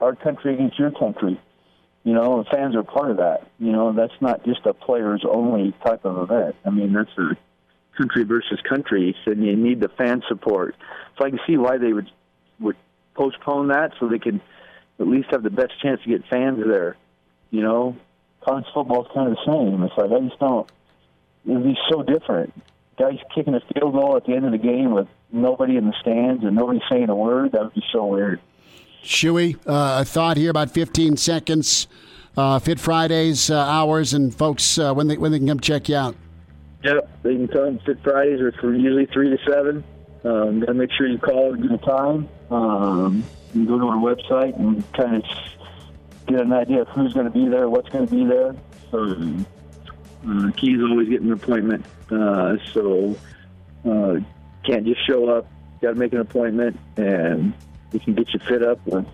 [0.00, 1.40] our country against your country.
[2.04, 3.48] You know, the fans are part of that.
[3.58, 6.54] You know, that's not just a players only type of event.
[6.64, 7.36] I mean, that's a
[7.96, 10.74] country versus country, and you need the fan support.
[11.18, 12.10] So I can see why they would
[12.60, 12.76] would
[13.14, 14.40] postpone that so they could
[14.98, 16.96] at least have the best chance to get fans there.
[17.50, 17.96] You know,
[18.44, 19.82] college football is kind of the same.
[19.82, 20.70] It's like I just don't.
[21.46, 22.52] It'd be so different.
[22.98, 25.94] Guys kicking a field goal at the end of the game with nobody in the
[26.00, 27.52] stands and nobody saying a word.
[27.52, 28.40] That would be so weird.
[29.02, 31.88] Shuey, uh, a thought here about 15 seconds.
[32.36, 35.88] Uh, Fit Fridays uh, hours and folks uh, when they when they can come check
[35.88, 36.16] you out.
[36.84, 37.78] Yep, they can come.
[37.80, 39.82] Fit Fridays are for usually three to seven.
[40.22, 42.28] Um, gotta make sure you call at a time.
[42.50, 43.24] Um,
[43.54, 45.24] you can go to our website and kind of
[46.26, 48.54] get an idea of who's going to be there, what's going to be there.
[48.90, 49.16] So,
[50.28, 51.84] uh, key is always getting an appointment.
[52.10, 53.16] Uh, so
[53.88, 54.16] uh,
[54.64, 55.46] can't just show up.
[55.80, 57.52] Got to make an appointment, and
[57.92, 59.06] we can get you fit up with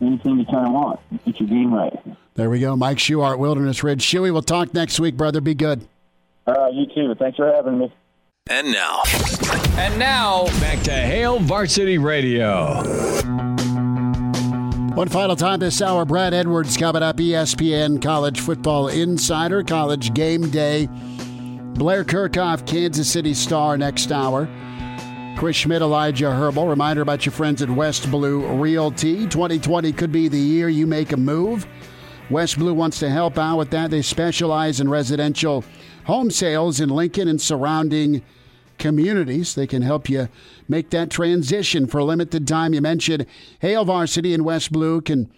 [0.00, 1.00] anything you kind of want.
[1.24, 1.98] Get your game right.
[2.34, 2.76] There we go.
[2.76, 4.04] Mike Schuart, Wilderness Ridge.
[4.04, 5.40] Shuey, we'll talk next week, brother.
[5.40, 5.86] Be good.
[6.50, 7.14] Uh, you too.
[7.18, 7.92] Thanks for having me.
[8.48, 9.02] And now.
[9.78, 12.82] And now, back to Hail Varsity Radio.
[14.94, 20.50] One final time this hour, Brad Edwards coming up, ESPN College Football Insider, College Game
[20.50, 20.88] Day.
[21.74, 24.48] Blair Kerkhoff, Kansas City Star next hour.
[25.36, 26.66] Chris Schmidt, Elijah Herbal.
[26.66, 29.26] Reminder about your friends at West Blue Realty.
[29.28, 31.66] 2020 could be the year you make a move.
[32.28, 33.90] West Blue wants to help out with that.
[33.90, 35.64] They specialize in residential
[36.10, 38.22] home sales in Lincoln and surrounding
[38.78, 39.54] communities.
[39.54, 40.28] They can help you
[40.68, 42.74] make that transition for a limited time.
[42.74, 43.26] You mentioned
[43.60, 45.30] Hail Varsity and West Blue can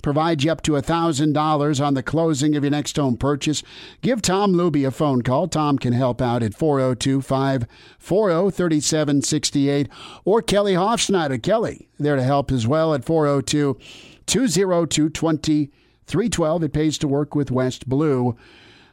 [0.00, 3.62] provide you up to $1,000 on the closing of your next home purchase.
[4.00, 5.48] Give Tom Luby a phone call.
[5.48, 9.88] Tom can help out at 402 540 3768
[10.24, 11.42] or Kelly Hofsnyder.
[11.42, 13.76] Kelly, there to help as well at 402
[14.26, 16.62] 202 2312.
[16.62, 18.36] It pays to work with West Blue.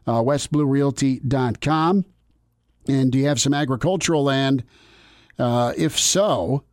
[0.09, 2.05] Uh, WestBlueRealty.com.
[2.87, 4.63] And do you have some agricultural land?
[5.37, 6.63] Uh, if so,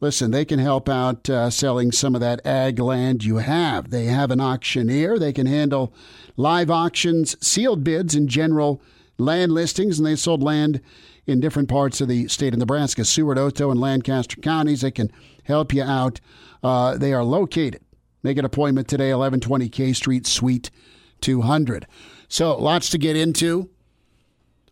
[0.00, 3.90] listen, they can help out uh, selling some of that ag land you have.
[3.90, 5.16] They have an auctioneer.
[5.16, 5.94] They can handle
[6.36, 8.82] live auctions, sealed bids, and general
[9.16, 10.80] land listings, and they sold land
[11.24, 14.80] in different parts of the state of Nebraska, Seward, Otoe, and Lancaster counties.
[14.80, 15.12] They can
[15.44, 16.20] help you out.
[16.64, 17.84] Uh, they are located.
[18.24, 20.72] Make an appointment today, 1120 K Street, Suite
[21.20, 21.86] 200.
[22.32, 23.68] So, lots to get into.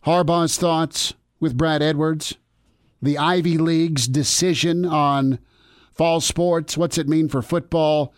[0.03, 2.35] Harbaugh's thoughts with Brad Edwards,
[3.03, 5.37] the Ivy League's decision on
[5.93, 6.75] fall sports.
[6.75, 8.15] What's it mean for football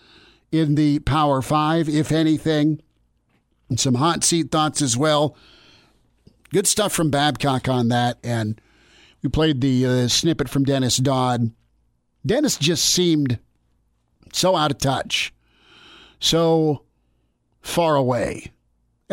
[0.54, 2.82] in the Power Five, if anything?
[3.68, 5.36] And some hot seat thoughts as well.
[6.54, 8.20] Good stuff from Babcock on that.
[8.24, 8.62] And
[9.22, 11.52] we played the uh, snippet from Dennis Dodd.
[12.26, 13.40] Dennis just seemed
[14.32, 15.34] so out of touch,
[16.22, 16.86] so
[17.62, 18.53] far away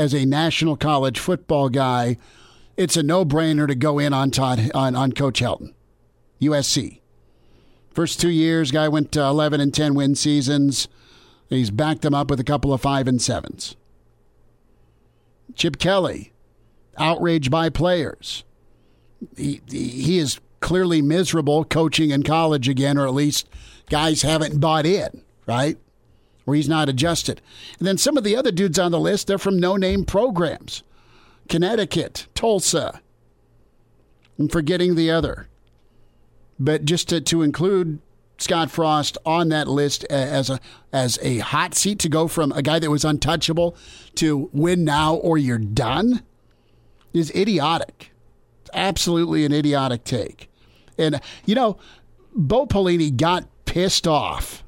[0.00, 2.16] as a national college football guy
[2.80, 5.74] it's a no-brainer to go in on Dodd on, on Coach Helton,
[6.40, 7.00] USC.
[7.92, 10.88] First two years, guy went to 11 and 10 win seasons.
[11.50, 13.76] He's backed them up with a couple of five and sevens.
[15.54, 16.32] Chip Kelly,
[16.96, 18.44] outraged by players.
[19.36, 23.46] He, he is clearly miserable coaching in college again, or at least
[23.90, 25.76] guys haven't bought in, right?
[26.50, 27.40] Or he's not adjusted.
[27.78, 30.82] And then some of the other dudes on the list, they're from no name programs.
[31.48, 33.00] Connecticut, Tulsa.
[34.36, 35.46] I'm forgetting the other.
[36.58, 38.00] But just to, to include
[38.38, 40.58] Scott Frost on that list as a
[40.92, 43.76] as a hot seat to go from a guy that was untouchable
[44.16, 46.24] to win now or you're done
[47.12, 48.10] is idiotic.
[48.62, 50.50] It's absolutely an idiotic take.
[50.98, 51.78] And you know,
[52.34, 54.64] Bo Pelini got pissed off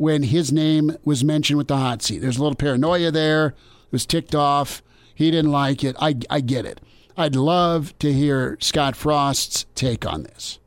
[0.00, 2.20] when his name was mentioned with the hot seat.
[2.20, 3.48] There's a little paranoia there.
[3.48, 4.82] It was ticked off.
[5.14, 5.94] He didn't like it.
[6.00, 6.80] I, I get it.
[7.18, 10.58] I'd love to hear Scott Frost's take on this.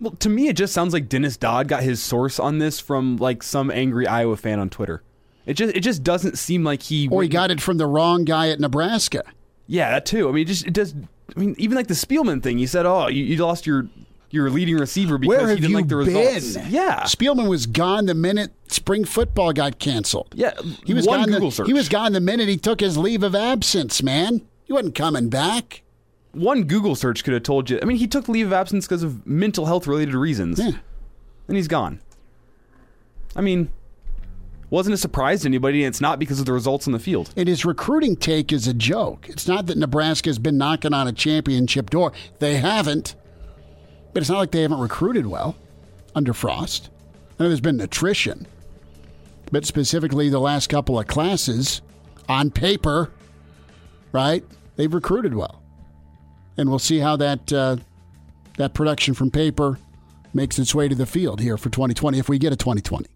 [0.00, 3.18] Well, to me, it just sounds like Dennis Dodd got his source on this from
[3.18, 5.00] like some angry Iowa fan on Twitter.
[5.46, 8.24] It just it just doesn't seem like he or he got it from the wrong
[8.24, 9.22] guy at Nebraska.
[9.68, 10.28] Yeah, that too.
[10.28, 10.92] I mean, it just it does.
[11.36, 12.58] I mean, even like the Spielman thing.
[12.58, 13.88] He said, "Oh, you, you lost your
[14.36, 16.70] your leading receiver because Where he didn't like the results." Been?
[16.70, 20.34] Yeah, Spielman was gone the minute spring football got canceled.
[20.34, 20.52] Yeah,
[20.84, 21.28] he was one gone.
[21.30, 21.66] Google the, search.
[21.66, 24.02] He was gone the minute he took his leave of absence.
[24.02, 25.82] Man, he wasn't coming back.
[26.32, 27.78] One Google search could have told you.
[27.80, 30.58] I mean, he took leave of absence because of mental health related reasons.
[30.58, 30.72] Yeah.
[31.48, 32.00] And he's gone.
[33.34, 33.70] I mean,
[34.68, 37.32] wasn't a surprise to anybody, and it's not because of the results on the field.
[37.36, 39.28] And his recruiting take is a joke.
[39.28, 42.12] It's not that Nebraska has been knocking on a championship door.
[42.38, 43.14] They haven't.
[44.16, 45.54] But it's not like they haven't recruited well
[46.14, 46.88] under Frost.
[47.38, 48.46] I know there's been attrition.
[49.52, 51.82] But specifically the last couple of classes,
[52.26, 53.12] on paper,
[54.12, 54.42] right?
[54.76, 55.60] They've recruited well.
[56.56, 57.76] And we'll see how that uh,
[58.56, 59.78] that production from paper
[60.32, 63.15] makes its way to the field here for 2020 if we get a 2020.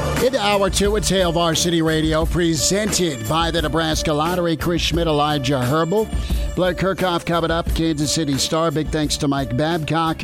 [0.23, 4.55] In hour two, it's Hail Varsity Radio, presented by the Nebraska Lottery.
[4.55, 6.07] Chris Schmidt, Elijah Herbal,
[6.55, 8.69] Blair Kerkhoff coming up, Kansas City Star.
[8.69, 10.21] Big thanks to Mike Babcock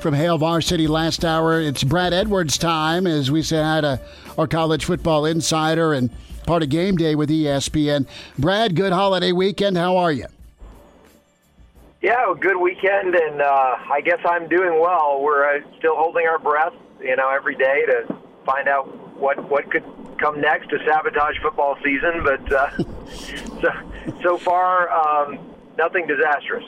[0.00, 1.60] from Hail Varsity last hour.
[1.60, 4.00] It's Brad Edwards time as we say hi to
[4.36, 6.10] our college football insider and
[6.44, 8.08] part of game day with ESPN.
[8.36, 9.78] Brad, good holiday weekend.
[9.78, 10.26] How are you?
[12.02, 15.20] Yeah, good weekend, and uh, I guess I'm doing well.
[15.22, 19.70] We're uh, still holding our breath, you know, every day to find out what what
[19.70, 19.84] could
[20.18, 22.22] come next to sabotage football season.
[22.24, 22.70] But uh,
[23.60, 23.70] so
[24.22, 25.38] so far, um,
[25.78, 26.64] nothing disastrous.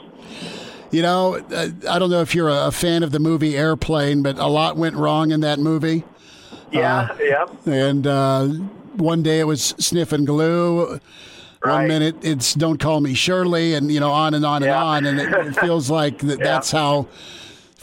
[0.91, 4.37] You know, uh, I don't know if you're a fan of the movie Airplane, but
[4.37, 6.03] a lot went wrong in that movie.
[6.71, 7.45] Yeah, Uh, yeah.
[7.71, 8.45] And uh,
[8.95, 10.99] one day it was sniffing glue.
[11.63, 15.05] One minute it's "Don't Call Me Shirley," and you know on and on and on,
[15.05, 16.43] and it, it feels like that, Yeah.
[16.45, 17.07] that's how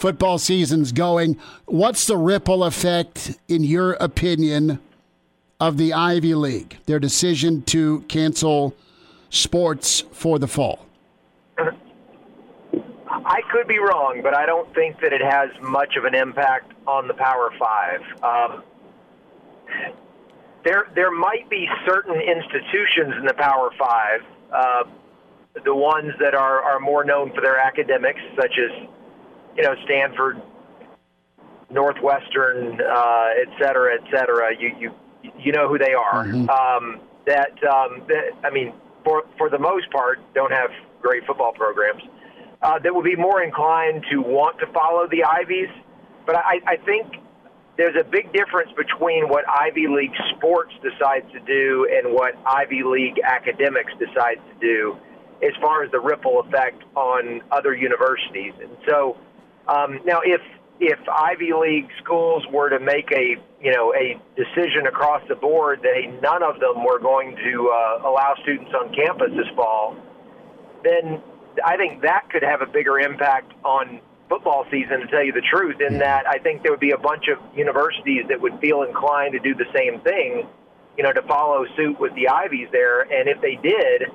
[0.00, 1.38] football season's going.
[1.66, 4.80] What's the ripple effect, in your opinion,
[5.60, 6.78] of the Ivy League?
[6.86, 8.74] Their decision to cancel
[9.28, 10.86] sports for the fall.
[13.08, 16.72] I could be wrong, but I don't think that it has much of an impact
[16.86, 18.00] on the Power Five.
[18.22, 18.64] Um,
[20.64, 24.84] there, there might be certain institutions in the Power Five, uh,
[25.64, 28.88] the ones that are, are more known for their academics, such as,
[29.60, 30.40] you know, Stanford,
[31.68, 34.56] Northwestern, uh, et cetera, et cetera.
[34.58, 34.90] You you
[35.38, 36.24] you know who they are.
[36.24, 36.48] Mm-hmm.
[36.48, 38.72] Um, that, um, that I mean,
[39.04, 40.70] for for the most part, don't have
[41.02, 42.02] great football programs.
[42.62, 45.68] Uh, that would be more inclined to want to follow the Ivies.
[46.24, 47.16] But I, I think
[47.76, 52.82] there's a big difference between what Ivy League sports decides to do and what Ivy
[52.82, 54.96] League academics decides to do
[55.42, 58.52] as far as the ripple effect on other universities.
[58.60, 59.16] And so
[59.70, 60.40] um, now if
[60.80, 65.80] if Ivy League schools were to make a you know a decision across the board
[65.82, 69.96] that none of them were going to uh, allow students on campus this fall,
[70.82, 71.22] then
[71.64, 74.00] I think that could have a bigger impact on
[74.30, 76.98] football season, to tell you the truth, in that I think there would be a
[76.98, 80.46] bunch of universities that would feel inclined to do the same thing,
[80.96, 83.02] you know, to follow suit with the Ivies there.
[83.02, 84.08] And if they did,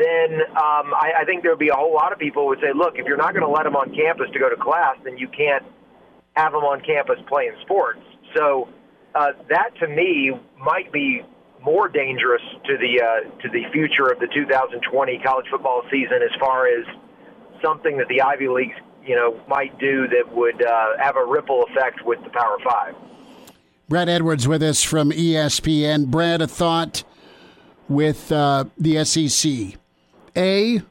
[0.00, 2.60] then um, I, I think there would be a whole lot of people who would
[2.60, 4.96] say, look, if you're not going to let them on campus to go to class,
[5.04, 5.64] then you can't
[6.36, 8.00] have them on campus playing sports.
[8.34, 8.68] So
[9.14, 11.22] uh, that, to me, might be
[11.62, 16.30] more dangerous to the uh, to the future of the 2020 college football season as
[16.40, 16.86] far as
[17.62, 21.64] something that the Ivy Leagues you know might do that would uh, have a ripple
[21.64, 22.94] effect with the Power Five.
[23.88, 26.06] Brad Edwards with us from ESPN.
[26.06, 27.04] Brad, a thought
[27.88, 29.78] with uh, the SEC.
[30.36, 30.82] A,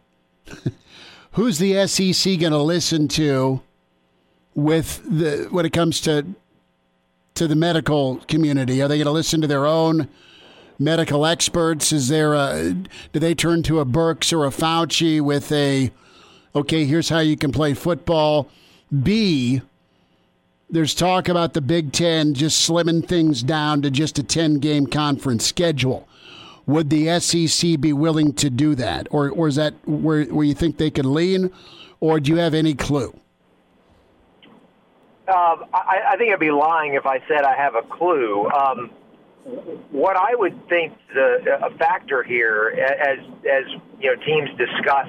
[1.34, 3.62] who's the SEC going to listen to
[4.56, 6.26] with the when it comes to
[7.36, 8.82] to the medical community?
[8.82, 10.10] Are they going to listen to their own
[10.78, 11.92] medical experts?
[11.92, 12.74] Is there a
[13.14, 15.92] do they turn to a Birx or a Fauci with a
[16.56, 18.50] okay, here's how you can play football?
[19.04, 19.62] B
[20.70, 24.86] there's talk about the Big Ten just slimming things down to just a 10 game
[24.86, 26.08] conference schedule.
[26.70, 29.07] Would the SEC be willing to do that?
[29.09, 31.51] Or, or is that where, where you think they could lean?
[31.99, 33.09] Or do you have any clue?
[35.28, 38.47] Um, I, I think I'd be lying if I said I have a clue.
[38.51, 38.91] Um,
[39.89, 43.17] what I would think the a factor here, as
[43.49, 43.63] as
[43.99, 45.07] you know, teams discuss,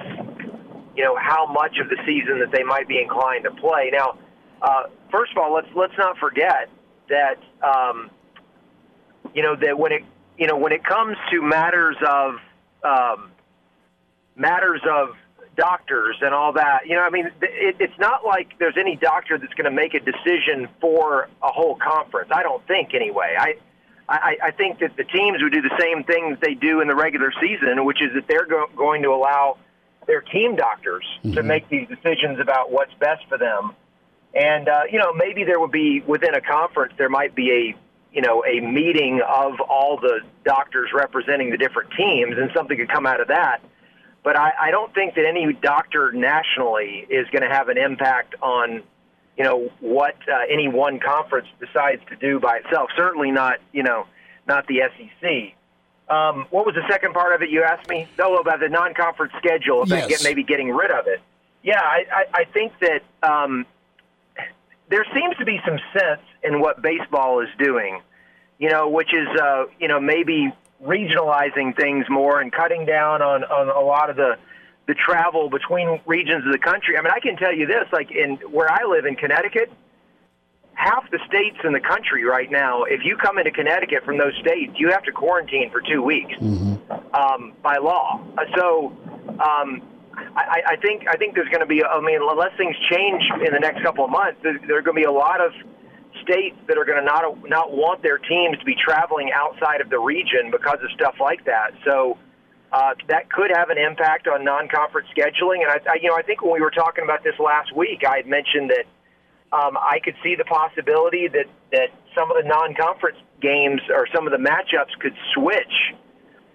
[0.95, 3.91] you know, how much of the season that they might be inclined to play.
[3.93, 4.17] Now,
[4.63, 6.69] uh, first of all, let's let's not forget
[7.09, 8.09] that um,
[9.35, 10.03] you know that when it
[10.41, 12.35] you know when it comes to matters of
[12.83, 13.31] um,
[14.35, 15.09] matters of
[15.55, 16.87] doctors and all that.
[16.87, 19.93] You know, I mean, it, it's not like there's any doctor that's going to make
[19.93, 22.31] a decision for a whole conference.
[22.33, 23.35] I don't think, anyway.
[23.37, 23.55] I,
[24.09, 26.87] I, I think that the teams would do the same thing that they do in
[26.87, 29.57] the regular season, which is that they're go- going to allow
[30.07, 31.33] their team doctors mm-hmm.
[31.33, 33.75] to make these decisions about what's best for them.
[34.33, 37.75] And uh, you know, maybe there would be within a conference there might be a
[38.11, 42.89] you know a meeting of all the doctors representing the different teams, and something could
[42.89, 43.61] come out of that
[44.23, 48.35] but I, I don't think that any doctor nationally is going to have an impact
[48.41, 48.83] on,
[49.37, 52.89] you know, what uh, any one conference decides to do by itself.
[52.95, 54.05] Certainly not, you know,
[54.47, 55.55] not the SEC.
[56.13, 58.07] Um, what was the second part of it you asked me?
[58.19, 60.21] No, about the non-conference schedule, about yes.
[60.21, 61.21] get, maybe getting rid of it.
[61.63, 63.65] Yeah, I, I, I think that um,
[64.91, 68.01] there seems to be some sense in what baseball is doing,
[68.59, 73.43] you know, which is, uh, you know, maybe regionalizing things more and cutting down on,
[73.45, 74.37] on a lot of the
[74.87, 76.97] the travel between regions of the country.
[76.97, 79.71] I mean, I can tell you this: like in where I live in Connecticut,
[80.73, 84.35] half the states in the country right now, if you come into Connecticut from those
[84.41, 87.15] states, you have to quarantine for two weeks mm-hmm.
[87.15, 88.21] um, by law.
[88.55, 88.97] So.
[89.39, 89.81] Um,
[90.35, 91.83] I, I think I think there's going to be.
[91.83, 94.95] I mean, unless things change in the next couple of months, there, there are going
[94.95, 95.51] to be a lot of
[96.23, 99.89] states that are going to not not want their teams to be traveling outside of
[99.89, 101.71] the region because of stuff like that.
[101.83, 102.17] So
[102.71, 105.63] uh, that could have an impact on non-conference scheduling.
[105.63, 108.03] And I, I, you know, I think when we were talking about this last week,
[108.07, 108.85] I had mentioned that
[109.51, 114.27] um, I could see the possibility that that some of the non-conference games or some
[114.27, 115.93] of the matchups could switch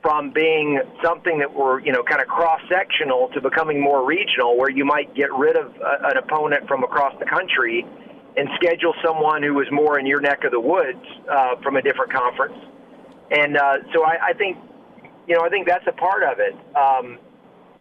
[0.03, 4.71] from being something that were you know kind of cross-sectional to becoming more regional, where
[4.71, 7.85] you might get rid of a, an opponent from across the country
[8.37, 11.83] and schedule someone who was more in your neck of the woods uh, from a
[11.83, 12.59] different conference.
[13.31, 14.59] And uh, so I, I think,
[15.27, 16.55] you know, I think that's a part of it.
[16.77, 17.19] Um,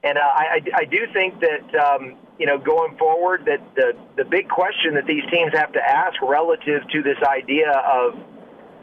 [0.04, 4.24] and uh, I, I do think that, um, you know, going forward, that the, the
[4.24, 8.16] big question that these teams have to ask relative to this idea of,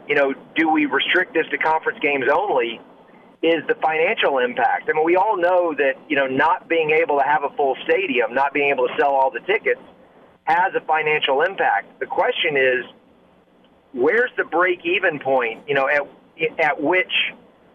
[0.07, 2.79] you know, do we restrict this to conference games only,
[3.43, 4.89] is the financial impact.
[4.89, 7.75] I mean, we all know that, you know, not being able to have a full
[7.83, 9.81] stadium, not being able to sell all the tickets,
[10.45, 11.99] has a financial impact.
[11.99, 12.85] The question is,
[13.91, 15.67] where's the break-even point?
[15.67, 16.01] You know, at
[16.59, 17.11] at which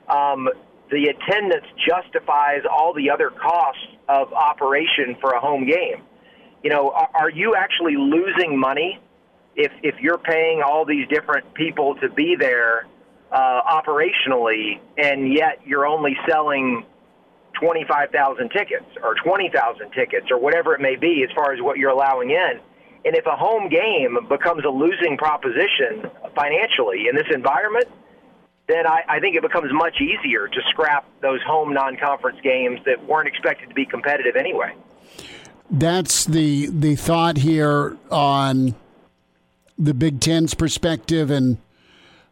[0.09, 0.49] um,
[0.91, 6.03] the attendance justifies all the other costs of operation for a home game.
[6.65, 8.99] You know, are, are you actually losing money
[9.55, 12.87] if if you're paying all these different people to be there
[13.33, 16.85] uh, operationally, and yet you're only selling
[17.61, 21.91] 25,000 tickets or 20,000 tickets or whatever it may be as far as what you're
[21.91, 22.61] allowing in.
[23.05, 27.87] And if a home game becomes a losing proposition financially in this environment,
[28.69, 33.05] then I, I think it becomes much easier to scrap those home non-conference games that
[33.07, 34.75] weren't expected to be competitive anyway.
[35.71, 38.75] That's the the thought here on
[39.79, 41.59] the Big Ten's perspective, and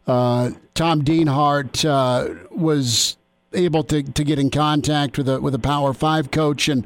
[0.07, 3.17] uh, Tom Dienhart uh, was
[3.53, 6.85] able to, to get in contact with a with a Power Five coach, and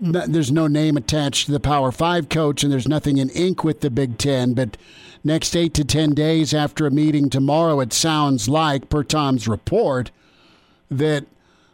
[0.00, 3.80] there's no name attached to the Power Five coach, and there's nothing in ink with
[3.80, 4.54] the Big Ten.
[4.54, 4.76] But
[5.22, 10.10] next eight to ten days after a meeting tomorrow, it sounds like, per Tom's report,
[10.90, 11.26] that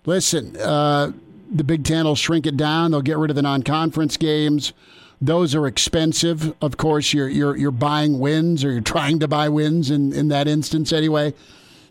[0.06, 1.12] listen, uh,
[1.50, 2.90] the Big Ten will shrink it down.
[2.90, 4.72] They'll get rid of the non-conference games.
[5.20, 6.54] Those are expensive.
[6.62, 10.28] Of course, you're you're you're buying wins, or you're trying to buy wins in in
[10.28, 11.34] that instance anyway.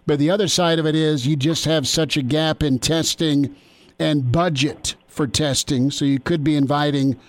[0.08, 3.56] But the other side of it is you just have such a gap in testing
[4.00, 5.92] and budget for testing.
[5.92, 7.20] So you could be inviting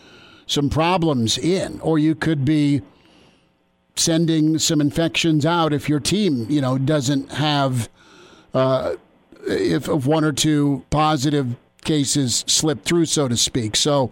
[0.46, 2.80] some problems in, or you could be
[3.96, 7.90] sending some infections out if your team, you know, doesn't have
[8.54, 8.94] uh,
[9.46, 13.76] if, if one or two positive cases slip through, so to speak.
[13.76, 14.10] So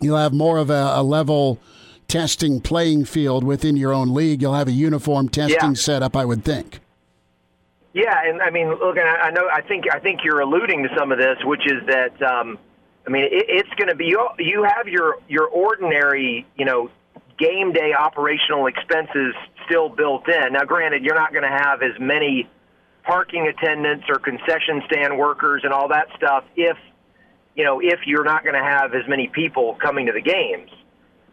[0.00, 1.58] you'll have more of a, a level
[2.08, 4.40] testing playing field within your own league.
[4.40, 5.74] You'll have a uniform testing yeah.
[5.74, 6.80] setup, I would think.
[7.92, 11.10] Yeah, and I mean, look, I know, I think, I think you're alluding to some
[11.10, 12.58] of this, which is that, um,
[13.06, 14.28] I mean, it, it's going to be you.
[14.38, 16.90] You have your your ordinary, you know,
[17.38, 19.34] game day operational expenses
[19.64, 20.52] still built in.
[20.52, 22.48] Now, granted, you're not going to have as many
[23.04, 26.76] parking attendants or concession stand workers and all that stuff if
[27.58, 30.70] you know if you're not going to have as many people coming to the games.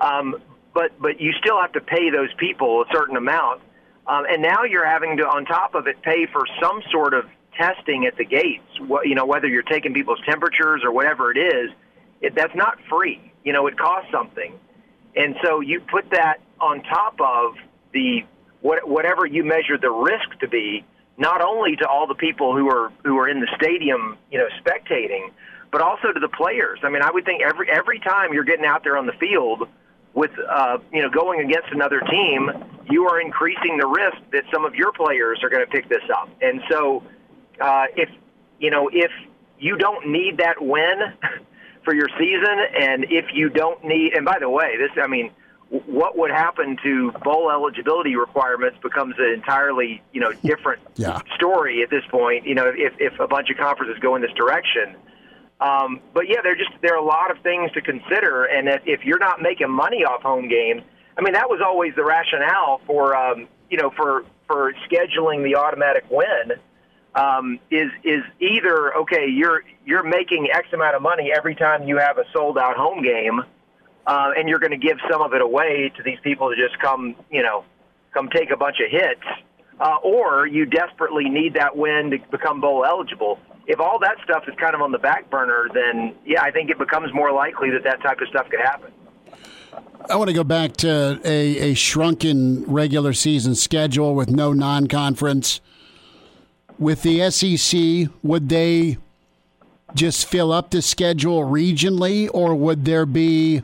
[0.01, 0.36] Um,
[0.73, 3.61] but but you still have to pay those people a certain amount
[4.07, 7.26] um, and now you're having to, on top of it, pay for some sort of
[7.57, 8.67] testing at the gates.
[8.80, 11.71] What, you know, whether you're taking people's temperatures or whatever it is,
[12.21, 13.32] it, that's not free.
[13.43, 14.53] You know, it costs something.
[15.15, 17.55] And so you put that on top of
[17.93, 18.23] the
[18.61, 20.86] what, whatever you measure the risk to be,
[21.17, 24.47] not only to all the people who are who are in the stadium, you know,
[24.61, 25.32] spectating,
[25.72, 26.80] but also to the players.
[26.84, 29.68] I mean, I would think every every time you're getting out there on the field
[30.13, 32.49] with uh, you know going against another team,
[32.89, 36.03] you are increasing the risk that some of your players are going to pick this
[36.16, 36.30] up.
[36.41, 37.03] And so,
[37.61, 38.09] uh, if
[38.59, 39.11] you know if
[39.59, 40.99] you don't need that win
[41.84, 45.32] for your season, and if you don't need, and by the way, this I mean,
[45.70, 51.20] what would happen to bowl eligibility requirements becomes an entirely you know different yeah.
[51.36, 52.47] story at this point.
[52.47, 54.95] You know, if if a bunch of conferences go in this direction.
[55.59, 58.81] Um, but yeah, there just there are a lot of things to consider, and if,
[58.85, 60.81] if you're not making money off home games,
[61.17, 65.55] I mean that was always the rationale for um, you know for for scheduling the
[65.55, 66.59] automatic win.
[67.15, 71.97] Um, is is either okay you're you're making X amount of money every time you
[71.99, 73.39] have a sold out home game,
[74.05, 76.77] uh, and you're going to give some of it away to these people to just
[76.81, 77.63] come you know
[78.13, 79.23] come take a bunch of hits,
[79.79, 84.43] uh, or you desperately need that win to become bowl eligible if all that stuff
[84.47, 87.72] is kind of on the back burner, then yeah, I think it becomes more likely
[87.72, 88.91] that that type of stuff could happen.
[90.09, 94.88] I want to go back to a, a shrunken regular season schedule with no non
[94.88, 95.61] conference.
[96.78, 98.97] With the SEC, would they
[99.95, 103.63] just fill up the schedule regionally, or would there be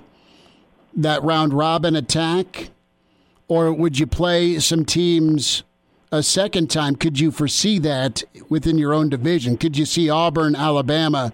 [0.95, 2.69] that round robin attack?
[3.47, 5.63] Or would you play some teams
[6.11, 9.57] a second time, could you foresee that within your own division?
[9.57, 11.31] Could you see Auburn, Alabama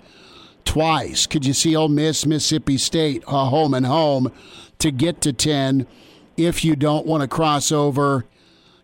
[0.65, 1.25] twice?
[1.25, 4.31] Could you see Ole Miss, Mississippi State, uh, home and home
[4.79, 5.87] to get to 10
[6.35, 8.25] if you don't want to cross over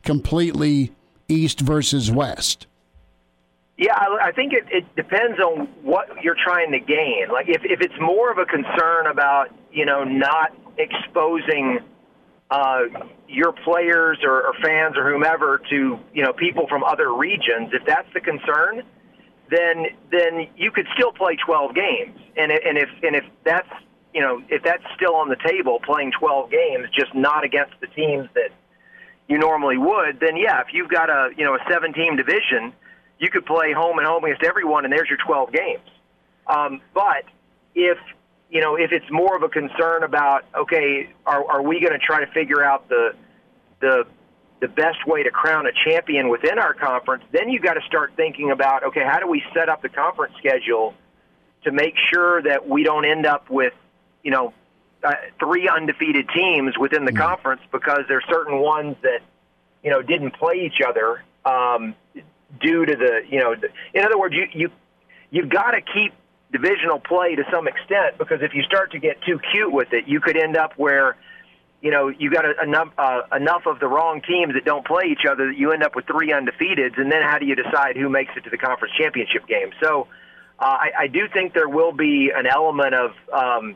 [0.02, 0.92] completely
[1.30, 2.66] east versus west?
[3.78, 7.28] Yeah, I think it, it depends on what you're trying to gain.
[7.32, 11.80] Like if, if it's more of a concern about, you know, not exposing–
[12.54, 12.84] uh,
[13.34, 17.86] your players or, or fans or whomever to you know people from other regions, if
[17.86, 18.84] that's the concern,
[19.50, 22.20] then then you could still play 12 games.
[22.38, 23.70] And and if and if that's
[24.14, 27.88] you know if that's still on the table, playing 12 games, just not against the
[27.88, 28.52] teams that
[29.28, 32.74] you normally would, then yeah, if you've got a you know a seven team division,
[33.20, 35.90] you could play home and home against everyone, and there's your 12 games.
[36.48, 37.24] Um, but
[37.74, 37.98] if
[38.54, 41.98] you know, if it's more of a concern about, okay, are, are we going to
[41.98, 43.16] try to figure out the
[43.84, 44.06] the
[44.62, 48.14] the best way to crown a champion within our conference, then you got to start
[48.16, 50.94] thinking about, okay, how do we set up the conference schedule
[51.66, 53.74] to make sure that we don't end up with,
[54.24, 54.54] you know,
[55.04, 57.18] uh, three undefeated teams within the Mm.
[57.18, 59.20] conference because there's certain ones that
[59.84, 61.94] you know didn't play each other um,
[62.62, 63.54] due to the you know.
[63.94, 64.72] In other words, you you
[65.30, 66.14] you've got to keep
[66.54, 70.08] divisional play to some extent because if you start to get too cute with it,
[70.08, 71.18] you could end up where
[71.84, 75.26] you know you got enough uh, enough of the wrong teams that don't play each
[75.30, 78.10] other that you end up with three undefeateds, and then how do you decide who
[78.10, 79.72] makes it to the conference championship game?
[79.84, 80.08] So
[80.58, 83.76] uh, I, I do think there will be an element of um,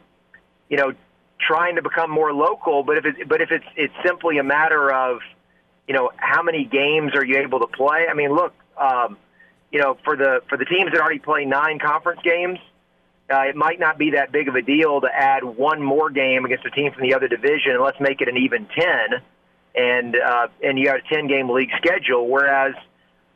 [0.69, 0.93] you know
[1.37, 4.89] trying to become more local, but if it, but if it's it's simply a matter
[4.89, 5.19] of
[5.85, 8.07] you know how many games are you able to play?
[8.09, 9.17] I mean, look, um,
[9.69, 12.59] you know for the for the teams that already play nine conference games
[13.29, 16.45] uh, it might not be that big of a deal to add one more game
[16.45, 19.21] against a team from the other division, and let's make it an even ten,
[19.75, 22.27] and uh, and you got a ten game league schedule.
[22.27, 22.73] Whereas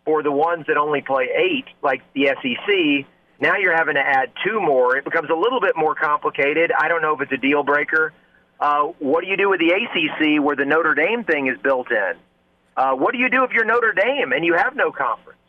[0.06, 3.08] for the ones that only play eight, like the SEC,
[3.42, 4.96] now you're having to add two more.
[4.96, 6.72] It becomes a little bit more complicated.
[6.78, 8.14] I don't know if it's a deal breaker.
[8.60, 11.92] Uh, what do you do with the ACC where the Notre Dame thing is built
[11.92, 12.14] in?
[12.78, 15.40] Uh, what do you do if you're Notre Dame and you have no conference?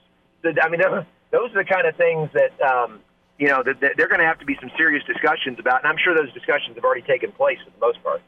[0.45, 0.80] I mean,
[1.30, 3.01] those are the kind of things that um,
[3.43, 5.88] you know that that they're going to have to be some serious discussions about, and
[5.88, 8.22] I'm sure those discussions have already taken place for the most part.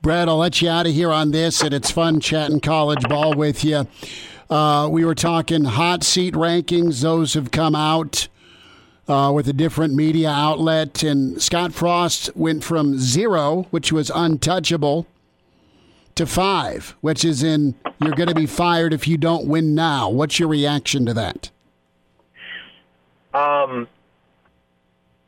[0.00, 3.34] Brad, I'll let you out of here on this, and it's fun chatting college ball
[3.34, 3.88] with you.
[4.48, 8.28] Uh, we were talking hot seat rankings; those have come out
[9.08, 15.08] uh, with a different media outlet, and Scott Frost went from zero, which was untouchable,
[16.14, 20.08] to five, which is in you're going to be fired if you don't win now.
[20.08, 21.50] What's your reaction to that?
[23.34, 23.88] Um,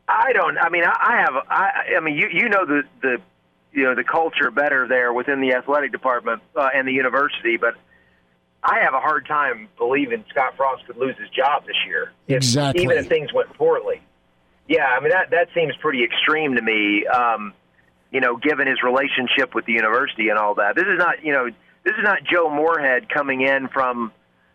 [0.07, 0.57] I don't.
[0.57, 1.33] I mean, I, I have.
[1.49, 3.17] I, I mean, you you know the the
[3.71, 7.75] you know the culture better there within the athletic department uh, and the university, but
[8.63, 12.11] I have a hard time believing Scott Frost could lose his job this year.
[12.27, 12.83] If, Exactly.
[12.83, 14.01] Even if things went poorly.
[14.67, 17.05] Yeah, I mean that that seems pretty extreme to me.
[17.07, 17.53] Um,
[18.11, 20.75] you know, given his relationship with the university and all that.
[20.75, 21.47] This is not, you know,
[21.83, 24.11] this is not Joe Moorhead coming in from,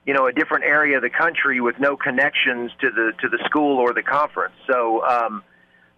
[0.07, 3.39] you know, a different area of the country with no connections to the to the
[3.45, 4.55] school or the conference.
[4.71, 5.43] So um,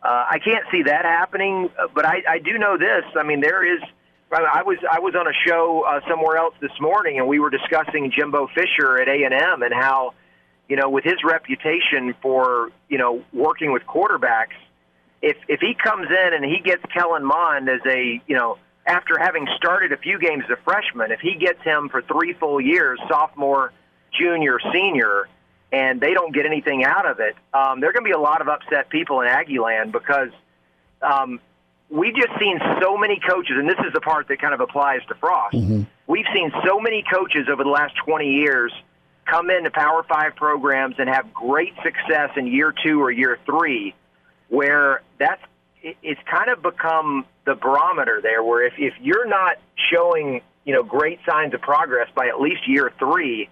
[0.03, 1.71] uh, I can't see that happening.
[1.79, 3.05] uh, But I, I do know this.
[3.17, 3.83] I mean, there is.
[4.31, 7.49] I was I was on a show uh, somewhere else this morning, and we were
[7.49, 10.13] discussing Jimbo Fisher at A and M and how,
[10.69, 14.57] you know, with his reputation for you know working with quarterbacks,
[15.23, 19.19] if if he comes in and he gets Kellen Mond as a you know after
[19.19, 22.61] having started a few games as a freshman, if he gets him for three full
[22.61, 23.73] years, sophomore,
[24.13, 25.29] junior, senior,
[25.73, 28.19] and they don't get anything out of it, um, there are going to be a
[28.19, 30.31] lot of upset people in Aggie land because
[31.03, 31.41] um,
[31.91, 35.01] we've just seen so many coaches, and this is the part that kind of applies
[35.09, 35.55] to Frost.
[36.07, 38.73] We've seen so many coaches over the last 20 years
[39.27, 43.95] come into Power Five programs and have great success in year two or year three,
[44.49, 45.43] where that's
[45.83, 48.43] it's kind of become the barometer there.
[48.43, 49.59] Where if if you're not
[49.93, 53.49] showing you know great signs of progress by at least year three,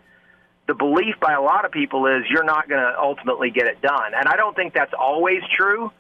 [0.66, 3.80] the belief by a lot of people is you're not going to ultimately get it
[3.80, 4.12] done.
[4.16, 5.92] And I don't think that's always true,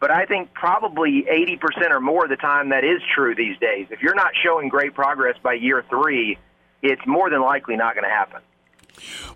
[0.00, 3.88] but I think probably 80% or more of the time that is true these days.
[3.90, 6.38] If you're not showing great progress by year three,
[6.82, 8.40] it's more than likely not going to happen.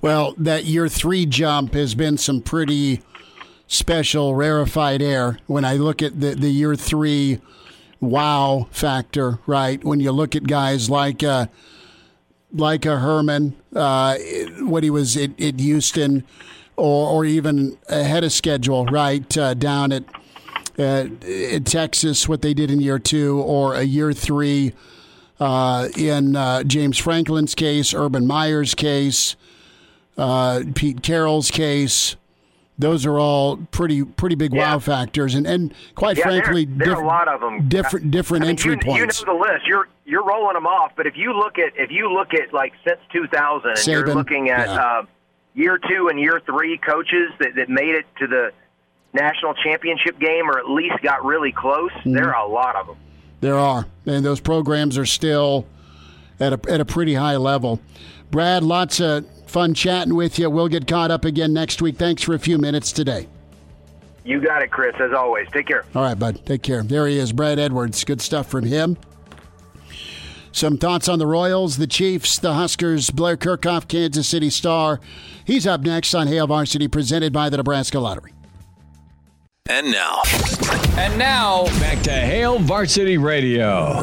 [0.00, 3.02] Well, that year three jump has been some pretty
[3.66, 5.38] special, rarefied air.
[5.46, 7.40] When I look at the, the year three
[8.00, 9.82] wow factor, right?
[9.82, 11.46] When you look at guys like uh,
[12.58, 14.16] like a Herman, uh,
[14.60, 16.24] what he was at, at Houston,
[16.76, 20.04] or or even ahead of schedule, right uh, down at
[20.78, 21.06] uh,
[21.64, 24.74] Texas, what they did in year two, or a year three
[25.40, 29.36] uh, in uh, James Franklin's case, Urban Meyer's case,
[30.74, 32.16] Pete Carroll's case.
[32.78, 36.98] Those are all pretty pretty big wow factors, and and quite Yeah, frankly, there, diff-
[36.98, 37.68] are a lot of them.
[37.68, 39.20] different different I mean, entry you, points.
[39.20, 39.66] You know the list.
[39.66, 42.74] You're you're rolling them off, but if you look at if you look at like
[42.86, 44.74] since 2000, and you're looking at yeah.
[44.74, 45.06] uh,
[45.54, 48.52] year two and year three coaches that, that made it to the
[49.14, 51.90] national championship game or at least got really close.
[51.92, 52.12] Mm-hmm.
[52.12, 52.96] There are a lot of them.
[53.40, 55.66] There are, and those programs are still
[56.38, 57.80] at a at a pretty high level.
[58.30, 60.50] Brad, lots of fun chatting with you.
[60.50, 61.96] We'll get caught up again next week.
[61.96, 63.26] Thanks for a few minutes today.
[64.24, 64.94] You got it, Chris.
[64.98, 65.84] As always, take care.
[65.94, 66.44] All right, bud.
[66.44, 66.82] Take care.
[66.82, 68.02] There he is, Brad Edwards.
[68.04, 68.96] Good stuff from him.
[70.50, 75.00] Some thoughts on the Royals, the Chiefs, the Huskers, Blair Kerkhoff, Kansas City Star.
[75.44, 78.32] He's up next on Hail Varsity, presented by the Nebraska Lottery.
[79.68, 80.22] And now,
[80.96, 84.02] And now, back to Hail Varsity Radio.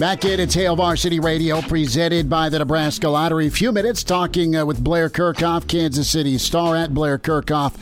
[0.00, 3.48] Back in, it's Hail Varsity Radio, presented by the Nebraska Lottery.
[3.48, 7.74] A few minutes talking uh, with Blair Kerkhoff, Kansas City star at Blair Kerkhoff.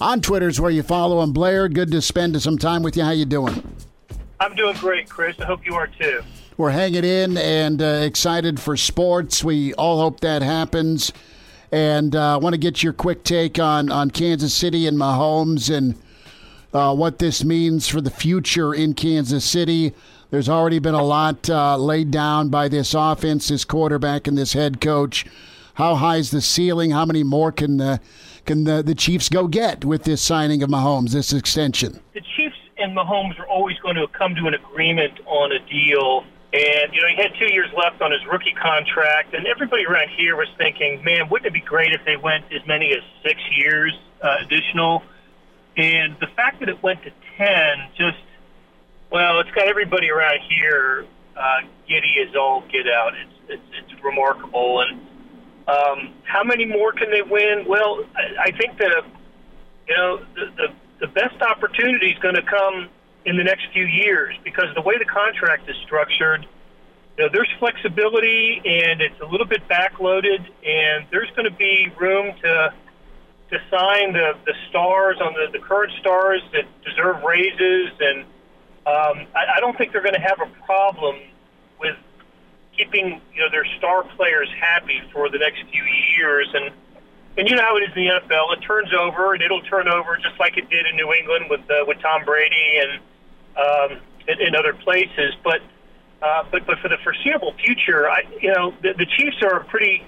[0.00, 1.32] On Twitter's where you follow him.
[1.32, 3.04] Blair, good to spend some time with you.
[3.04, 3.62] How you doing?
[4.40, 5.38] I'm doing great, Chris.
[5.38, 6.22] I hope you are too.
[6.56, 9.44] We're hanging in and uh, excited for sports.
[9.44, 11.12] We all hope that happens.
[11.70, 15.72] And I uh, want to get your quick take on, on Kansas City and Mahomes
[15.72, 15.94] and
[16.74, 19.94] uh, what this means for the future in Kansas City.
[20.30, 24.52] There's already been a lot uh, laid down by this offense, this quarterback, and this
[24.52, 25.26] head coach.
[25.74, 26.92] How high is the ceiling?
[26.92, 28.00] How many more can the
[28.46, 32.00] can the, the Chiefs go get with this signing of Mahomes, this extension?
[32.14, 36.24] The Chiefs and Mahomes are always going to come to an agreement on a deal.
[36.52, 40.08] And, you know, he had two years left on his rookie contract, and everybody around
[40.16, 43.40] here was thinking, man, wouldn't it be great if they went as many as six
[43.56, 45.02] years uh, additional?
[45.76, 47.46] And the fact that it went to 10
[47.96, 48.18] just
[49.10, 51.06] well, it's got everybody around here
[51.36, 53.12] uh, giddy as all get out.
[53.14, 54.80] It's it's, it's remarkable.
[54.80, 55.00] And
[55.66, 57.64] um, how many more can they win?
[57.66, 59.02] Well, I, I think the
[59.88, 60.66] you know the, the
[61.00, 62.88] the best opportunity is going to come
[63.24, 66.46] in the next few years because the way the contract is structured,
[67.16, 71.92] you know, there's flexibility and it's a little bit backloaded, and there's going to be
[71.98, 72.72] room to
[73.50, 78.24] to sign the the stars on the the current stars that deserve raises and
[78.90, 81.16] um, I, I don't think they're going to have a problem
[81.78, 81.96] with
[82.76, 85.84] keeping you know their star players happy for the next few
[86.16, 86.48] years.
[86.54, 86.70] And
[87.38, 89.88] and you know how it is in the NFL; it turns over, and it'll turn
[89.88, 93.00] over just like it did in New England with uh, with Tom Brady and
[93.56, 95.34] um, in, in other places.
[95.44, 95.60] But
[96.22, 99.64] uh, but but for the foreseeable future, I you know the, the Chiefs are a
[99.64, 100.04] pretty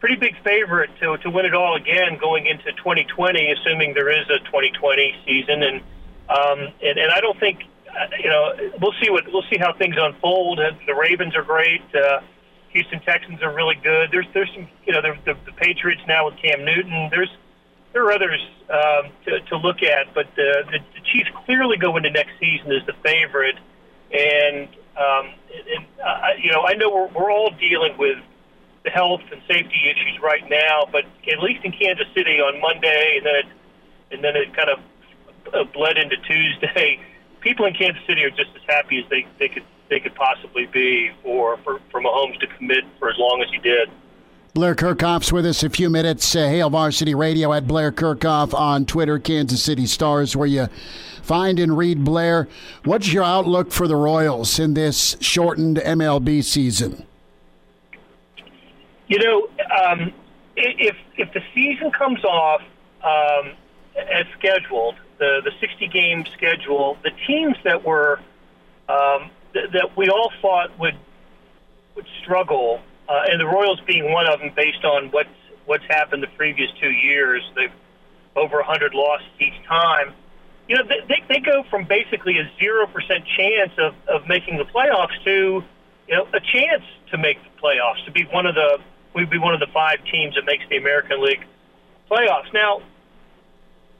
[0.00, 4.28] pretty big favorite to to win it all again going into 2020, assuming there is
[4.30, 5.62] a 2020 season.
[5.62, 5.80] And
[6.28, 7.64] um, and, and I don't think
[8.22, 10.60] you know, we'll see what we'll see how things unfold.
[10.86, 11.82] The Ravens are great.
[11.94, 12.20] Uh,
[12.70, 14.10] Houston Texans are really good.
[14.10, 17.08] There's there's some you know the, the, the Patriots now with Cam Newton.
[17.10, 17.30] There's
[17.92, 21.96] there are others um, to, to look at, but the, the, the Chiefs clearly go
[21.96, 23.56] into next season as the favorite.
[24.12, 25.34] And um,
[25.70, 28.18] and uh, you know I know we're we're all dealing with
[28.84, 33.14] the health and safety issues right now, but at least in Kansas City on Monday,
[33.16, 33.46] and then it
[34.10, 34.78] and then it kind of
[35.54, 37.00] uh, bled into Tuesday
[37.44, 40.64] people in Kansas City are just as happy as they, they could they could possibly
[40.66, 43.90] be for, for, for Mahomes to commit for as long as he did.
[44.54, 46.34] Blair Kerkhoff's with us a few minutes.
[46.34, 50.68] Uh, Hail Varsity Radio at Blair Kerkhoff on Twitter, Kansas City Stars, where you
[51.22, 52.48] find and read Blair.
[52.84, 57.04] What's your outlook for the Royals in this shortened MLB season?
[59.08, 59.48] You know,
[59.86, 60.14] um,
[60.56, 62.62] if if the season comes off
[63.02, 63.52] um,
[63.96, 68.20] as scheduled, the the 60 game schedule, the teams that were
[68.88, 70.96] um, th- that we all thought would
[71.96, 75.28] would struggle, uh, and the Royals being one of them, based on what's
[75.66, 77.72] what's happened the previous two years, they've
[78.36, 80.12] over 100 losses each time.
[80.68, 84.64] You know, they, they go from basically a zero percent chance of, of making the
[84.64, 85.62] playoffs to
[86.08, 88.78] you know a chance to make the playoffs, to be one of the
[89.14, 91.44] we'd be one of the five teams that makes the American League
[92.10, 92.52] playoffs.
[92.52, 92.82] Now,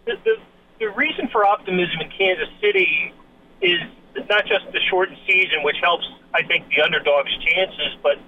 [0.06, 0.36] the, the
[0.78, 3.12] the reason for optimism in Kansas City
[3.60, 3.80] is
[4.28, 6.04] not just the shortened season, which helps,
[6.34, 8.18] I think, the underdog's chances, but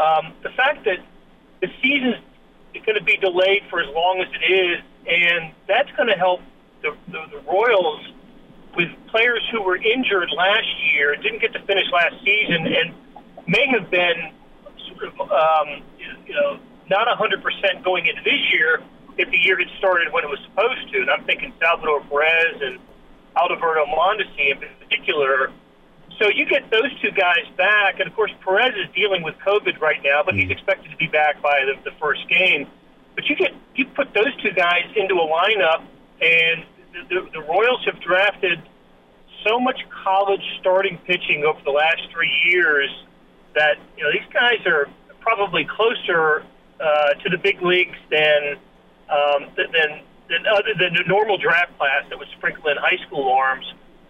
[0.00, 0.98] um, the fact that
[1.60, 2.16] the season's
[2.72, 6.40] going to be delayed for as long as it is, and that's going to help
[6.82, 8.12] the, the, the Royals
[8.76, 12.94] with players who were injured last year, didn't get to finish last season, and
[13.46, 14.32] may have been
[14.88, 15.82] sort of, um,
[16.26, 16.58] you know,
[16.88, 18.80] not 100% going into this year
[19.20, 21.00] if the year had started when it was supposed to.
[21.00, 22.78] And I'm thinking Salvador Perez and
[23.36, 25.52] Alberto Mondesi in particular.
[26.18, 29.80] So you get those two guys back, and of course Perez is dealing with COVID
[29.80, 30.52] right now, but he's mm.
[30.52, 32.66] expected to be back by the, the first game.
[33.14, 35.84] But you get you put those two guys into a lineup,
[36.20, 38.60] and the, the, the Royals have drafted
[39.46, 42.90] so much college starting pitching over the last three years
[43.54, 44.88] that you know these guys are
[45.20, 46.44] probably closer
[46.80, 48.56] uh, to the big leagues than
[49.10, 49.72] um, than,
[50.28, 53.66] than other than the normal draft class that would sprinkle in high school arms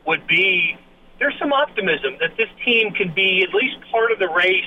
[0.07, 0.76] would be.
[1.18, 4.64] There's some optimism that this team can be at least part of the race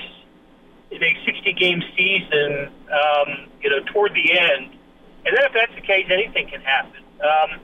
[0.90, 4.76] in a 60 game season, um, you know, toward the end.
[5.26, 7.02] And then if that's the case, anything can happen.
[7.20, 7.60] Um,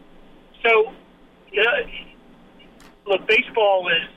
[0.64, 0.92] so,
[1.52, 1.72] you know,
[3.06, 4.08] look, baseball is,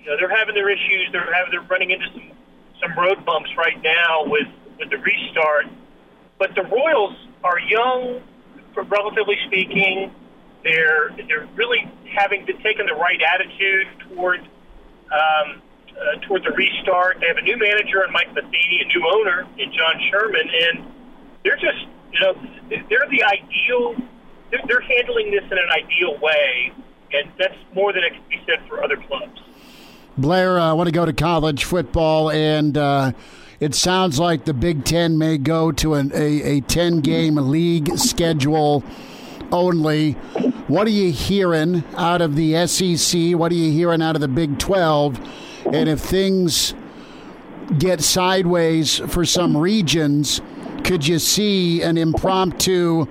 [0.00, 1.08] you know, they're having their issues.
[1.12, 2.30] They're having, they're running into some,
[2.80, 4.46] some road bumps right now with,
[4.78, 5.66] with the restart.
[6.38, 8.22] But the Royals are young,
[8.74, 10.12] relatively speaking.
[10.62, 15.62] They're they're really having to taken the right attitude toward um,
[15.98, 17.18] uh, towards a restart.
[17.20, 20.92] They have a new manager in Mike Matheny, a new owner in John Sherman, and
[21.42, 22.34] they're just, you know,
[22.68, 23.96] they're the ideal.
[24.50, 26.72] They're, they're handling this in an ideal way,
[27.12, 29.40] and that's more than it can be said for other clubs.
[30.16, 33.12] Blair, I want to go to college football, and uh,
[33.60, 37.96] it sounds like the Big Ten may go to an, a, a 10 game league
[37.98, 38.84] schedule
[39.50, 40.12] only.
[40.68, 43.32] What are you hearing out of the SEC?
[43.32, 45.18] What are you hearing out of the Big 12?
[45.72, 46.74] And if things
[47.78, 50.40] get sideways for some regions,
[50.84, 53.06] could you see an impromptu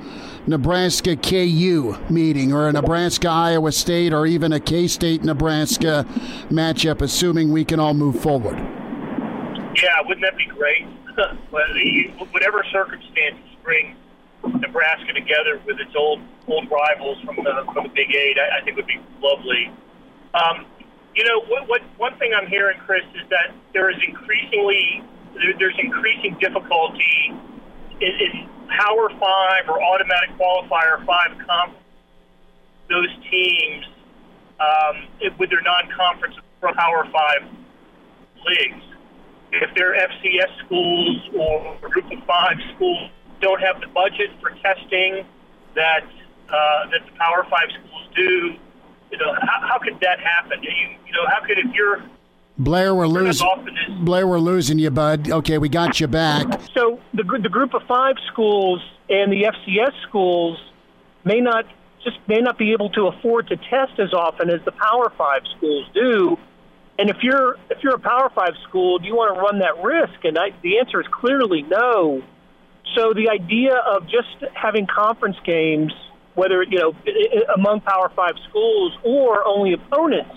[0.48, 6.06] Nebraska KU meeting or a Nebraska Iowa State or even a K State Nebraska
[6.50, 8.77] matchup, assuming we can all move forward?
[9.82, 10.84] Yeah, wouldn't that be great?
[12.32, 13.96] Whatever circumstances bring
[14.44, 18.62] Nebraska together with its old old rivals from the from the Big Eight, I, I
[18.64, 19.72] think would be lovely.
[20.34, 20.66] Um,
[21.16, 25.04] you know, what, what one thing I'm hearing, Chris, is that there is increasingly
[25.34, 27.34] there, there's increasing difficulty
[28.02, 31.76] in, in Power Five or automatic qualifier five comp
[32.90, 33.86] those teams
[34.60, 35.08] um,
[35.38, 37.50] with their non-conference Power Five
[38.46, 38.84] leagues.
[39.52, 43.10] If they're FCS schools or Group of Five schools
[43.42, 45.26] don't have the budget for testing
[45.76, 46.04] that
[46.50, 48.56] uh, that the Power Five schools do.
[49.12, 50.62] You know, how, how could that happen?
[50.62, 50.72] You,
[51.06, 52.04] you know, how could if you're
[52.60, 53.48] Blair, we're losing.
[54.00, 55.30] Blair, we're losing you, bud.
[55.30, 56.48] Okay, we got you back.
[56.74, 60.60] So the the group of five schools and the FCS schools
[61.24, 61.66] may not
[62.04, 65.44] just may not be able to afford to test as often as the Power Five
[65.56, 66.38] schools do.
[67.00, 69.84] And if you're if you're a Power Five school, do you want to run that
[69.84, 70.24] risk?
[70.24, 72.24] And I, the answer is clearly no.
[72.96, 75.94] So the idea of just having conference games,
[76.34, 76.94] whether you know
[77.54, 80.36] among Power Five schools or only opponents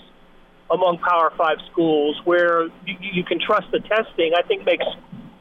[0.69, 4.85] among Power Five schools, where you, you can trust the testing, I think makes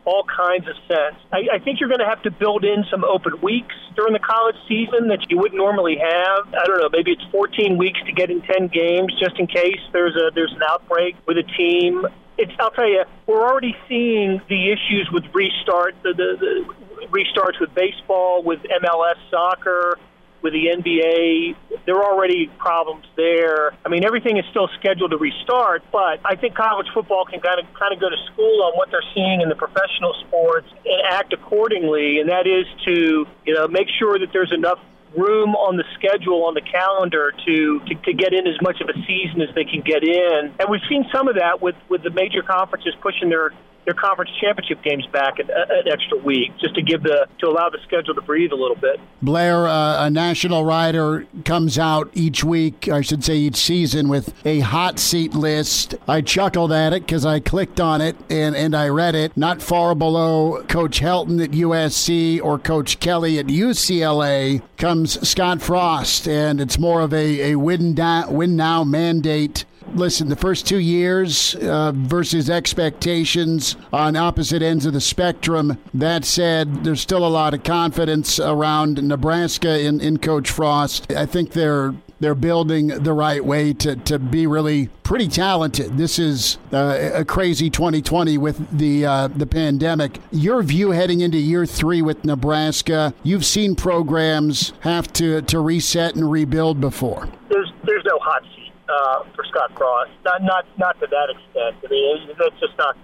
[0.05, 1.17] all kinds of sense.
[1.33, 4.19] I, I think you're going to have to build in some open weeks during the
[4.21, 6.55] college season that you wouldn't normally have.
[6.55, 9.81] I don't know, maybe it's 14 weeks to get in 10 games just in case
[9.93, 12.07] there's a there's an outbreak with a team.
[12.39, 17.61] It's I'll tell you, we're already seeing the issues with restart the, the, the restarts
[17.61, 19.99] with baseball, with MLS soccer,
[20.43, 21.57] with the NBA.
[21.87, 23.73] There are already problems there.
[23.85, 27.61] I mean, everything is still scheduled to restart, but I think college football can kind
[27.61, 31.01] of kind of go to school on what they're seeing in the professional sports and
[31.11, 32.21] act accordingly.
[32.21, 34.79] And that is to you know make sure that there's enough
[35.17, 38.89] room on the schedule on the calendar to, to to get in as much of
[38.89, 40.55] a season as they can get in.
[40.59, 43.53] And we've seen some of that with with the major conferences pushing their
[43.85, 47.69] their conference championship games back an, an, extra week just to give the to allow
[47.69, 49.01] the schedule to breathe a little bit.
[49.23, 54.35] Blair, uh, a national writer comes out each week, I should say each season, with
[54.47, 55.95] a hot seat list.
[56.07, 59.37] I chuckled at it because I clicked on it and, and I read it.
[59.37, 66.29] Not far below Coach Helton at USC or Coach Kelly at UCLA comes Scott Frost,
[66.29, 67.95] and it's more of a, a win,
[68.29, 69.65] win now mandate
[69.95, 75.79] listen, the first two years uh, versus expectations on opposite ends of the spectrum.
[75.95, 81.13] That said, there's still a lot of confidence around Nebraska in, in Coach Frost.
[81.13, 85.97] I think they're they're building the right way to, to be really pretty talented.
[85.97, 90.21] This is uh, a crazy 2020 with the uh, the pandemic.
[90.31, 96.15] Your view heading into year three with Nebraska, you've seen programs have to, to reset
[96.15, 97.29] and rebuild before.
[97.49, 98.43] There's there's no hot
[98.91, 100.11] uh, for Scott Frost.
[100.25, 101.79] Not not not to that extent.
[101.85, 102.97] I mean, that's just not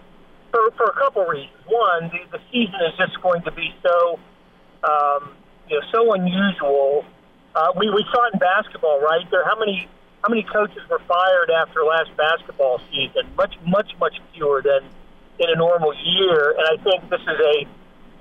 [0.50, 1.54] for for a couple reasons.
[1.66, 4.18] One, the, the season is just going to be so
[4.82, 5.32] um,
[5.68, 7.04] you know so unusual.
[7.54, 9.24] Uh, we we saw it in basketball, right?
[9.30, 9.88] There, how many
[10.22, 13.30] how many coaches were fired after last basketball season?
[13.36, 14.82] Much much much fewer than
[15.38, 16.54] in a normal year.
[16.58, 17.56] And I think this is a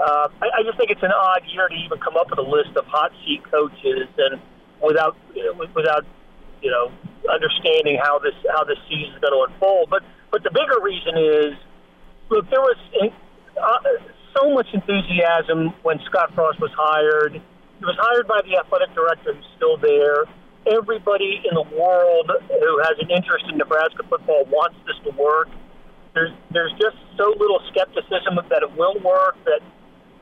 [0.03, 2.47] uh, I, I just think it's an odd year to even come up with a
[2.47, 4.41] list of hot seat coaches and
[4.83, 5.17] without
[5.73, 6.05] without
[6.61, 6.91] you know,
[7.31, 9.89] understanding how this how this season is going to unfold.
[9.89, 11.53] But but the bigger reason is,
[12.29, 13.79] look, there was uh,
[14.35, 17.33] so much enthusiasm when Scott Frost was hired.
[17.33, 20.25] He was hired by the athletic director who's still there.
[20.65, 25.49] Everybody in the world who has an interest in Nebraska football wants this to work.
[26.13, 29.61] There's there's just so little skepticism that it will work that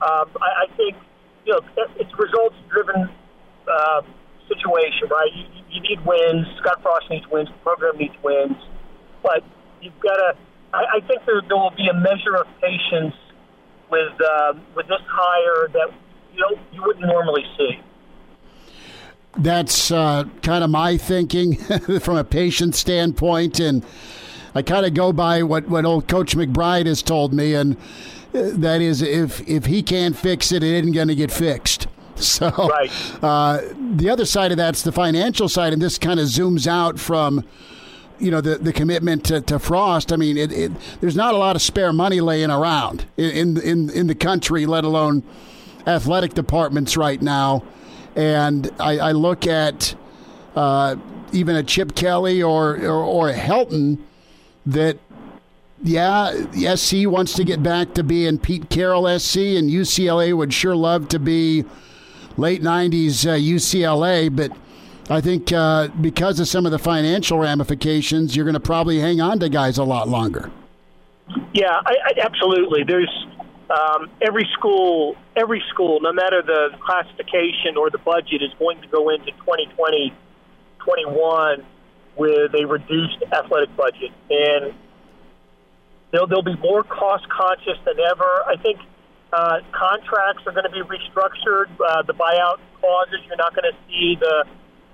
[0.04, 0.98] um, I, I think
[1.46, 1.62] you know
[1.98, 3.10] it's results driven.
[3.64, 4.02] Uh,
[4.48, 5.32] situation, right?
[5.34, 6.48] You, you need wins.
[6.60, 7.50] Scott Frost needs wins.
[7.50, 8.58] The program needs wins.
[9.22, 9.44] But
[9.82, 10.38] you've got to.
[10.74, 13.16] I, I think there, there will be a measure of patience
[13.90, 15.92] with uh, with this hire that
[16.36, 17.80] you you wouldn't normally see.
[19.36, 21.56] That's uh, kind of my thinking
[22.00, 23.84] from a patient standpoint, and
[24.54, 28.52] I kind of go by what, what old Coach McBride has told me, and uh,
[28.54, 31.88] that is if if he can't fix it, it isn't going to get fixed.
[32.24, 32.92] So right.
[33.22, 33.62] uh,
[33.96, 37.44] the other side of that's the financial side, and this kind of zooms out from
[38.20, 40.14] you know the the commitment to, to Frost.
[40.14, 40.72] I mean, it, it,
[41.02, 44.84] there's not a lot of spare money laying around in in in the country, let
[44.84, 45.24] alone
[45.86, 47.64] athletic departments right now.
[48.16, 49.96] And I, I look at
[50.56, 50.96] uh,
[51.32, 54.00] even a Chip Kelly or, or or a Helton
[54.66, 54.98] that
[55.84, 56.32] yeah,
[56.76, 61.10] SC wants to get back to being Pete Carroll SC, and UCLA would sure love
[61.10, 61.66] to be
[62.38, 64.52] late 90s uh, UCLA, but
[65.10, 69.20] I think uh, because of some of the financial ramifications, you're going to probably hang
[69.22, 70.52] on to guys a lot longer.
[71.54, 72.84] Yeah, I, I, absolutely.
[72.84, 73.26] There's
[73.70, 78.88] um, every school, every school, no matter the classification or the budget, is going to
[78.88, 80.14] go into 2020,
[80.80, 81.66] 21
[82.16, 84.74] with a reduced athletic budget, and
[86.12, 88.44] they'll they'll be more cost conscious than ever.
[88.46, 88.80] I think
[89.34, 91.66] uh, contracts are going to be restructured.
[91.82, 94.46] Uh, the buyout clauses, you're not going to see the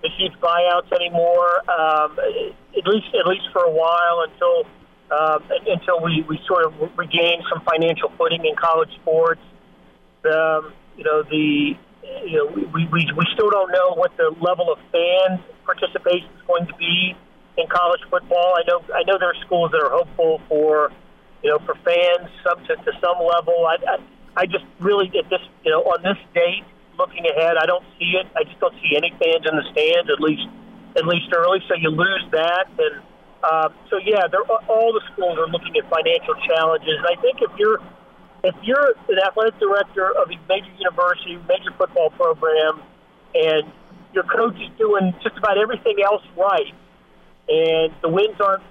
[0.02, 2.18] the huge buyouts anymore, um,
[2.78, 4.64] at least at least for a while until
[5.12, 9.42] um, until we, we sort of regain some financial footing in college sports.
[10.24, 11.76] Um, you know the
[12.26, 16.44] you know we, we we still don't know what the level of fan participation is
[16.48, 17.16] going to be
[17.58, 18.56] in college football.
[18.56, 20.92] I know I know there are schools that are hopeful for
[21.44, 23.68] you know for fans some to, to some level.
[23.68, 23.98] I, I
[24.40, 26.64] I just really at this you know on this date,
[26.98, 28.26] looking ahead, I don't see it.
[28.40, 30.48] I just don't see any fans in the stands at least
[30.96, 31.60] at least early.
[31.68, 33.04] So you lose that, and
[33.44, 36.96] uh, so yeah, they're, all the schools are looking at financial challenges.
[36.96, 37.80] And I think if you're
[38.44, 42.80] if you're an athletic director of a major university, major football program,
[43.36, 43.68] and
[44.14, 46.72] your coach is doing just about everything else right,
[47.52, 48.64] and the wins aren't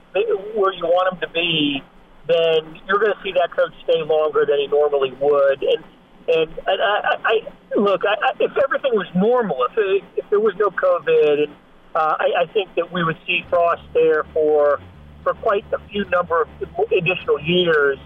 [0.57, 1.83] where you want them to be,
[2.29, 5.63] then you're going to see that coach stay longer than he normally would.
[5.63, 5.85] And
[6.29, 10.41] and, and I, I, look, I, I, if everything was normal, if it, if there
[10.41, 11.53] was no COVID, and
[11.95, 14.79] uh, I, I think that we would see Frost there for
[15.23, 16.49] for quite a few number of
[16.93, 17.99] additional years.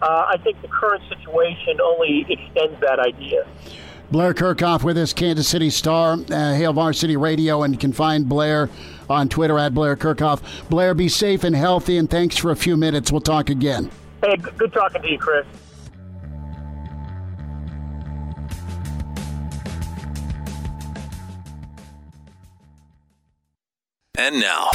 [0.00, 3.46] Uh, I think the current situation only extends that idea.
[4.10, 8.28] Blair Kerkhoff with us, Kansas City Star, uh, Hail Varsity Radio, and you can find
[8.28, 8.68] Blair
[9.08, 10.68] on Twitter at Blair Kerkhoff.
[10.68, 13.12] Blair, be safe and healthy, and thanks for a few minutes.
[13.12, 13.90] We'll talk again.
[14.22, 15.46] Hey, good talking to you, Chris.
[24.16, 24.70] And now.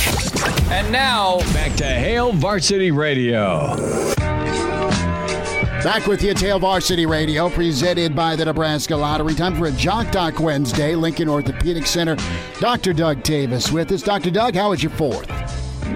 [0.70, 3.76] And now, back to Hail Varsity Radio.
[5.82, 9.34] Back with you, Hail Varsity Radio, presented by the Nebraska Lottery.
[9.34, 10.94] Time for a Jock Doc Wednesday.
[10.94, 12.18] Lincoln Orthopedic Center.
[12.60, 12.92] Dr.
[12.92, 14.02] Doug Tavis with us.
[14.02, 14.32] Dr.
[14.32, 15.30] Doug, how was your fourth?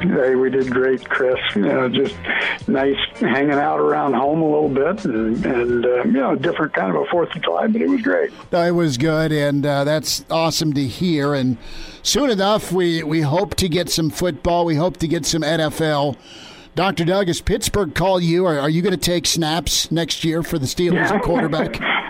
[0.01, 1.37] Hey, we did great, Chris.
[1.55, 2.15] You know, just
[2.69, 6.95] nice hanging out around home a little bit, and, and uh, you know, different kind
[6.95, 8.31] of a Fourth of July, but it was great.
[8.53, 11.33] It was good, and uh, that's awesome to hear.
[11.33, 11.57] And
[12.01, 14.63] soon enough, we we hope to get some football.
[14.63, 16.15] We hope to get some NFL.
[16.75, 17.03] Dr.
[17.05, 18.45] Doug, has Pittsburgh call you?
[18.45, 21.79] Or are you going to take snaps next year for the Steelers quarterback?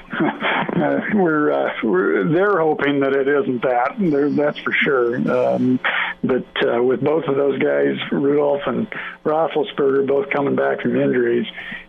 [0.83, 3.95] Uh, we're, uh, we're they're hoping that it isn't that.
[3.97, 5.15] They're, that's for sure.
[5.31, 5.79] Um,
[6.23, 8.87] but uh, with both of those guys, Rudolph and
[9.25, 11.45] Roethlisberger, both coming back from injuries,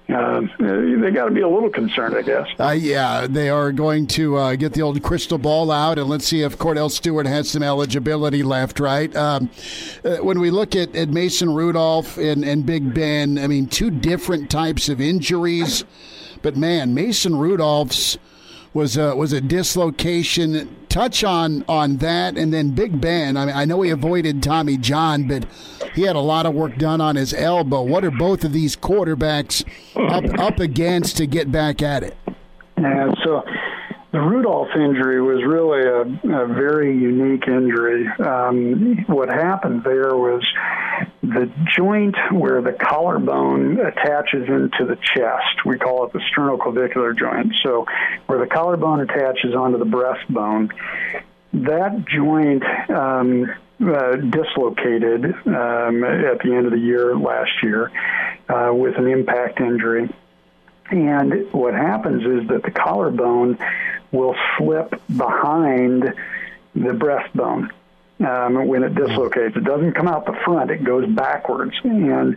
[0.09, 2.47] uh, they got to be a little concerned, I guess.
[2.61, 6.27] Uh, yeah, they are going to uh, get the old crystal ball out, and let's
[6.27, 9.15] see if Kordell Stewart has some eligibility left, right?
[9.17, 9.51] Um,
[10.05, 13.91] uh, when we look at, at Mason Rudolph and, and Big Ben, I mean, two
[13.91, 15.85] different types of injuries,
[16.43, 18.19] but man, Mason Rudolph's
[18.75, 20.77] was a, was a dislocation.
[20.89, 23.37] Touch on on that, and then Big Ben.
[23.37, 25.45] I mean, I know he avoided Tommy John, but
[25.95, 27.83] he had a lot of work done on his elbow.
[27.83, 29.65] What are both of these quarterbacks
[29.97, 32.17] up up against to get back at it?
[32.79, 33.43] Yeah, so
[34.15, 36.03] the Rudolph injury was really a,
[36.43, 38.07] a very unique injury.
[38.25, 40.47] Um, what happened there was
[41.21, 45.67] the joint where the collarbone attaches into the chest.
[45.67, 47.55] We call it the sternoclavicular joint.
[47.65, 47.87] So,
[48.27, 50.71] where the collarbone attaches onto the breastbone,
[51.55, 53.51] that joint um,
[53.85, 57.91] uh, dislocated um, at the end of the year last year
[58.49, 60.09] uh, with an impact injury.
[60.91, 63.59] And what happens is that the collarbone
[64.13, 66.15] will slip behind
[66.75, 67.71] the breastbone
[68.21, 69.57] um, when it dislocates.
[69.57, 71.73] It doesn't come out the front, it goes backwards.
[71.83, 72.37] And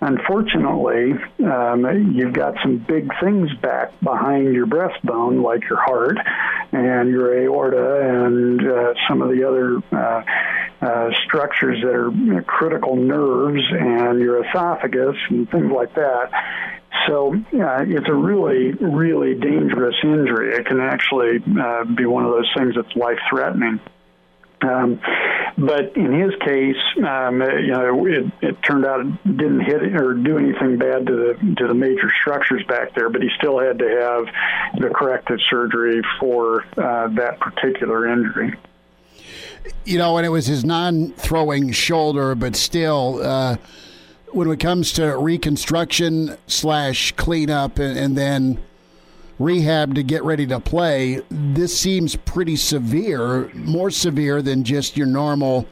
[0.00, 1.12] unfortunately,
[1.44, 6.18] um, you've got some big things back behind your breastbone, like your heart
[6.72, 10.22] and your aorta and uh, some of the other uh,
[10.80, 16.30] uh, structures that are critical nerves and your esophagus and things like that.
[17.06, 20.54] So uh, it's a really, really dangerous injury.
[20.54, 23.80] It can actually uh, be one of those things that's life threatening.
[24.62, 25.00] Um,
[25.58, 30.14] but in his case, um, you know, it, it turned out it didn't hit or
[30.14, 33.08] do anything bad to the to the major structures back there.
[33.08, 34.26] But he still had to have
[34.80, 38.54] the corrective surgery for uh, that particular injury.
[39.84, 43.20] You know, and it was his non-throwing shoulder, but still.
[43.22, 43.56] Uh,
[44.32, 48.58] when it comes to reconstruction slash cleanup and, and then
[49.38, 55.06] rehab to get ready to play, this seems pretty severe, more severe than just your
[55.06, 55.66] normal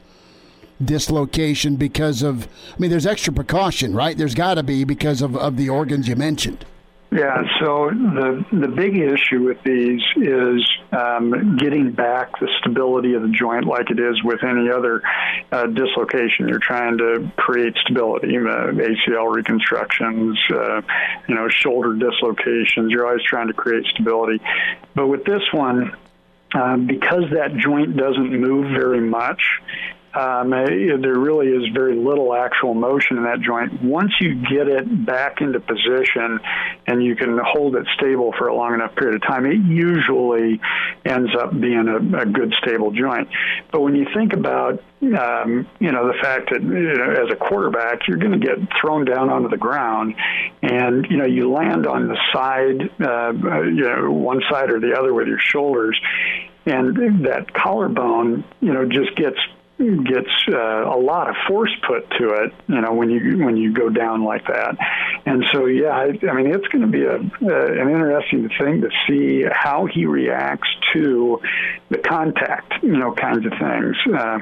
[0.83, 4.17] dislocation because of I mean there's extra precaution, right?
[4.17, 6.65] There's got to be because of, of the organs you mentioned.
[7.15, 13.21] Yeah, so the the big issue with these is um, getting back the stability of
[13.21, 15.01] the joint, like it is with any other
[15.49, 16.49] uh, dislocation.
[16.49, 20.81] You're trying to create stability, uh, ACL reconstructions, uh,
[21.29, 22.91] you know, shoulder dislocations.
[22.91, 24.43] You're always trying to create stability,
[24.93, 25.95] but with this one.
[26.53, 29.41] Um, because that joint doesn't move very much,
[30.15, 33.83] um, there really is very little actual motion in that joint.
[33.83, 36.39] Once you get it back into position
[36.87, 40.61] and you can hold it stable for a long enough period of time, it usually
[41.05, 43.27] ends up being a, a good stable joint.
[43.71, 47.35] But when you think about um, you know the fact that you know, as a
[47.35, 50.15] quarterback you're going to get thrown down onto the ground,
[50.63, 53.33] and you know you land on the side, uh,
[53.63, 55.99] you know one side or the other with your shoulders,
[56.65, 59.37] and that collarbone you know just gets
[59.77, 63.73] gets uh, a lot of force put to it, you know, when you when you
[63.73, 64.77] go down like that.
[65.25, 68.81] And so, yeah, I, I mean, it's going to be a, uh, an interesting thing
[68.81, 71.41] to see how he reacts to
[71.89, 74.39] the contact, you know, kinds of things, uh,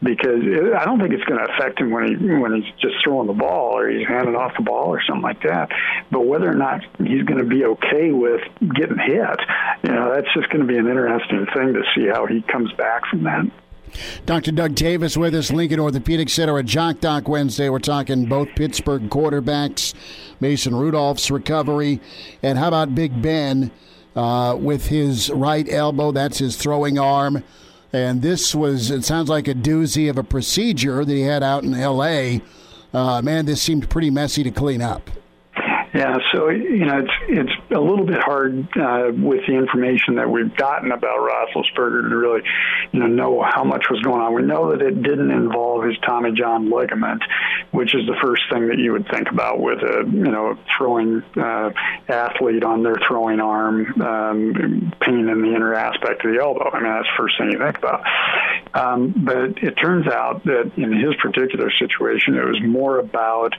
[0.00, 3.02] because it, I don't think it's going to affect him when he when he's just
[3.02, 5.70] throwing the ball or he's handing off the ball or something like that.
[6.12, 9.40] But whether or not he's going to be okay with getting hit,
[9.82, 12.72] you know, that's just going to be an interesting thing to see how he comes
[12.74, 13.50] back from that.
[14.26, 14.52] Dr.
[14.52, 17.68] Doug Davis with us, Lincoln Orthopedic Center at Jock Doc Wednesday.
[17.68, 19.94] We're talking both Pittsburgh quarterbacks,
[20.40, 22.00] Mason Rudolph's recovery,
[22.42, 23.70] and how about Big Ben
[24.16, 26.12] uh, with his right elbow?
[26.12, 27.44] That's his throwing arm.
[27.92, 31.64] And this was, it sounds like a doozy of a procedure that he had out
[31.64, 32.42] in L.A.
[32.92, 35.10] Uh, man, this seemed pretty messy to clean up.
[35.94, 40.28] Yeah, so you know it's it's a little bit hard uh, with the information that
[40.28, 42.42] we've gotten about Roethlisberger to really,
[42.92, 44.34] you know, know how much was going on.
[44.34, 47.22] We know that it didn't involve his Tommy John ligament,
[47.70, 51.22] which is the first thing that you would think about with a you know throwing
[51.36, 51.70] uh,
[52.08, 56.70] athlete on their throwing arm, um, pain in the inner aspect of the elbow.
[56.70, 58.02] I mean that's the first thing you think about.
[58.74, 63.54] Um, but it turns out that in his particular situation, it was more about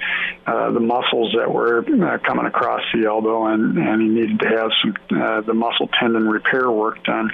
[0.46, 4.48] uh, the muscles that were uh, coming across the elbow, and, and he needed to
[4.48, 7.32] have some uh, the muscle tendon repair work done.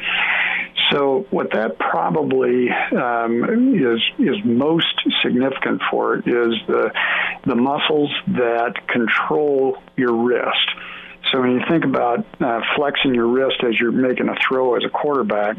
[0.92, 4.86] So what that probably um, is is most
[5.24, 6.92] significant for is the
[7.46, 10.70] the muscles that control your wrist.
[11.32, 14.84] So when you think about uh, flexing your wrist as you're making a throw as
[14.86, 15.58] a quarterback,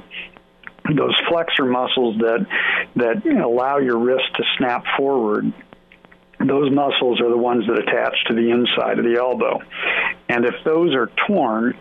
[0.95, 2.47] those flexor muscles that
[2.97, 5.53] that allow your wrist to snap forward
[6.39, 9.59] those muscles are the ones that attach to the inside of the elbow.
[10.29, 11.77] And if those are torn,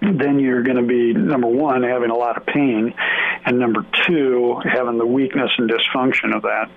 [0.00, 2.94] then you're going to be number one having a lot of pain
[3.44, 6.70] and number two having the weakness and dysfunction of that.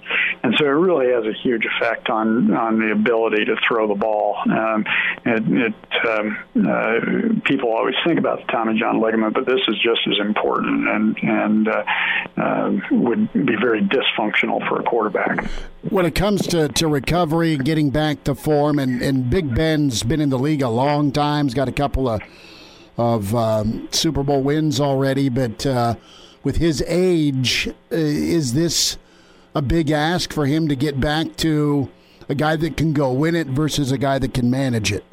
[0.44, 3.96] And so it really has a huge effect on on the ability to throw the
[3.96, 4.38] ball.
[4.46, 4.86] Um,
[5.26, 6.38] it, it um,
[6.68, 10.88] uh, people always think about the Tommy John ligament but this is just as important
[10.88, 11.84] and and uh,
[12.38, 15.46] uh, would be very dysfunctional for a quarterback.
[15.90, 20.22] When it comes to, to recovery getting back to form and, and Big Ben's been
[20.22, 22.22] in the league a long time he's got a couple of
[22.98, 25.96] of um, Super Bowl wins already, but uh,
[26.44, 28.98] with his age, uh, is this
[29.56, 31.90] a big ask for him to get back to
[32.30, 35.04] a guy that can go win it versus a guy that can manage it?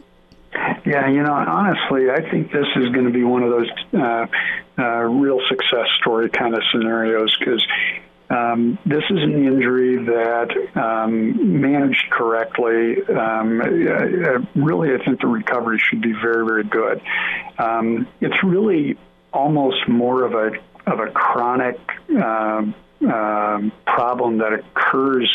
[0.84, 4.26] Yeah, you know, honestly, I think this is going to be one of those uh,
[4.78, 7.64] uh, real success story kind of scenarios because
[8.30, 13.02] um, this is an injury that um, managed correctly.
[13.04, 17.00] Um, uh, really, I think the recovery should be very, very good.
[17.58, 18.98] Um, it's really
[19.32, 20.58] almost more of a
[20.90, 21.78] of a chronic
[22.14, 22.64] uh,
[23.06, 25.30] uh, problem that occurs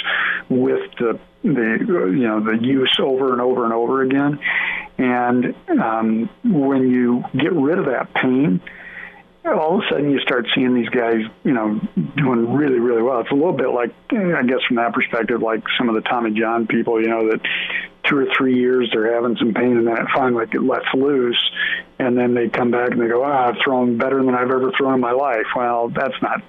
[0.49, 1.77] with the the
[2.11, 4.39] you know the use over and over and over again.
[4.99, 5.55] And
[6.43, 8.61] when you get rid of that pain,
[9.45, 11.79] all of a sudden you start seeing these guys, you know,
[12.15, 13.19] doing really, really well.
[13.19, 16.31] It's a little bit like, I guess, from that perspective, like some of the Tommy
[16.31, 17.41] John people, you know, that
[18.09, 21.51] two or three years they're having some pain and then it finally it lets loose,
[21.99, 24.71] and then they come back and they go, ah, I've thrown better than I've ever
[24.77, 25.47] thrown in my life.
[25.55, 26.41] Well, that's not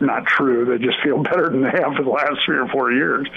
[0.00, 0.64] not true.
[0.64, 3.28] They just feel better than they have for the last three or four years.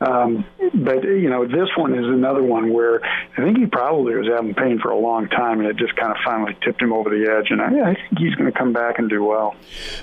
[0.00, 0.44] Um,
[0.74, 4.54] but you know, this one is another one where I think he probably was having
[4.54, 7.30] pain for a long time, and it just kind of finally tipped him over the
[7.30, 7.50] edge.
[7.50, 9.54] And I, I think he's going to come back and do well.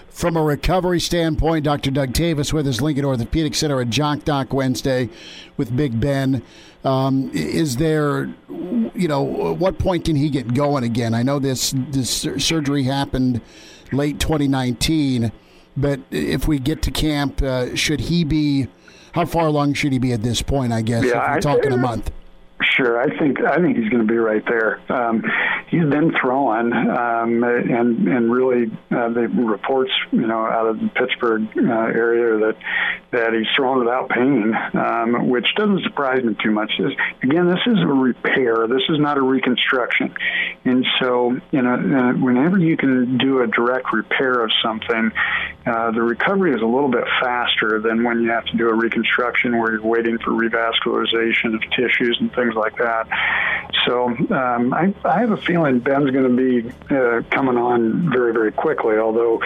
[0.10, 1.92] From a recovery standpoint, Dr.
[1.92, 5.10] Doug Tavis with his Lincoln Orthopedic Center at Jock Doc Wednesday
[5.58, 6.42] with Big Ben.
[6.84, 11.14] Um, is there, you know, what point can he get going again?
[11.14, 13.42] I know this this surgery happened
[13.92, 15.32] late 2019
[15.82, 18.68] but if we get to camp, uh, should he be?
[19.14, 20.72] How far along should he be at this point?
[20.72, 22.12] I guess yeah, if we're talking a month.
[22.64, 24.80] Sure, I think I think he's going to be right there.
[24.90, 25.24] Um,
[25.70, 30.88] he's been throwing, um, and and really uh, the reports, you know, out of the
[30.90, 32.58] Pittsburgh uh, area that
[33.12, 36.72] that he's throwing without pain, um, which doesn't surprise me too much.
[36.78, 36.92] This,
[37.24, 38.68] again, this is a repair.
[38.68, 40.14] This is not a reconstruction,
[40.64, 45.12] and so you know, uh, whenever you can do a direct repair of something,
[45.66, 48.74] uh, the recovery is a little bit faster than when you have to do a
[48.74, 53.08] reconstruction where you're waiting for revascularization of tissues and things like that.
[53.86, 58.34] So um, I, I have a feeling Ben's going to be uh, coming on very,
[58.34, 58.98] very quickly.
[58.98, 59.42] Although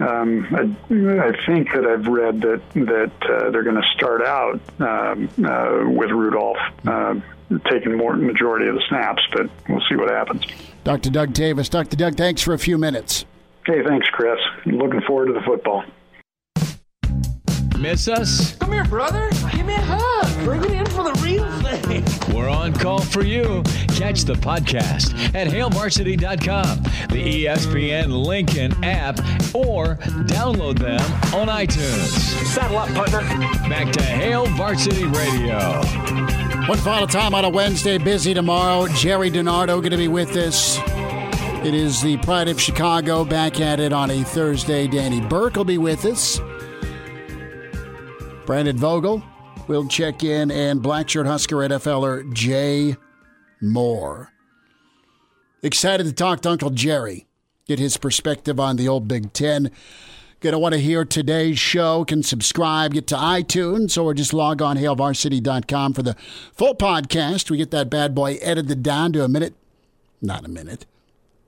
[0.00, 4.60] um, I, I, think that I've read that that uh, they're going to start out
[4.80, 7.14] um, uh, with Rudolph uh,
[7.70, 10.46] taking more majority of the snaps, but we'll see what happens.
[10.84, 11.10] Dr.
[11.10, 11.96] Doug Tavis, Dr.
[11.96, 13.24] Doug, thanks for a few minutes.
[13.66, 14.38] Hey, thanks, Chris.
[14.66, 15.84] looking forward to the football.
[17.80, 18.54] Miss us?
[18.56, 19.30] Come here, brother.
[19.52, 20.44] Give me a hug.
[20.44, 22.04] Bring it in for the real thing.
[22.36, 23.62] We're on call for you.
[23.96, 29.18] Catch the podcast at hailvarsity.com, the ESPN Lincoln app,
[29.54, 29.96] or
[30.26, 31.00] download them
[31.34, 32.08] on iTunes.
[32.48, 33.20] Saddle up, partner.
[33.70, 35.80] Back to Hail Varsity Radio.
[36.68, 38.88] One final time on a Wednesday, busy tomorrow.
[38.88, 40.78] Jerry DiNardo going to be with us.
[41.64, 44.86] It is the Pride of Chicago back at it on a Thursday.
[44.86, 46.40] Danny Burke will be with us.
[48.50, 49.22] Brandon Vogel
[49.68, 52.96] will check in, and Blackshirt Husker NFLer Jay
[53.62, 54.32] Moore.
[55.62, 57.28] Excited to talk to Uncle Jerry,
[57.68, 59.70] get his perspective on the old Big Ten.
[60.40, 62.04] Going to want to hear today's show.
[62.04, 66.16] Can subscribe, get to iTunes, or just log on hailvarsity.com for the
[66.52, 67.52] full podcast.
[67.52, 69.54] We get that bad boy edited down to a minute,
[70.20, 70.86] not a minute.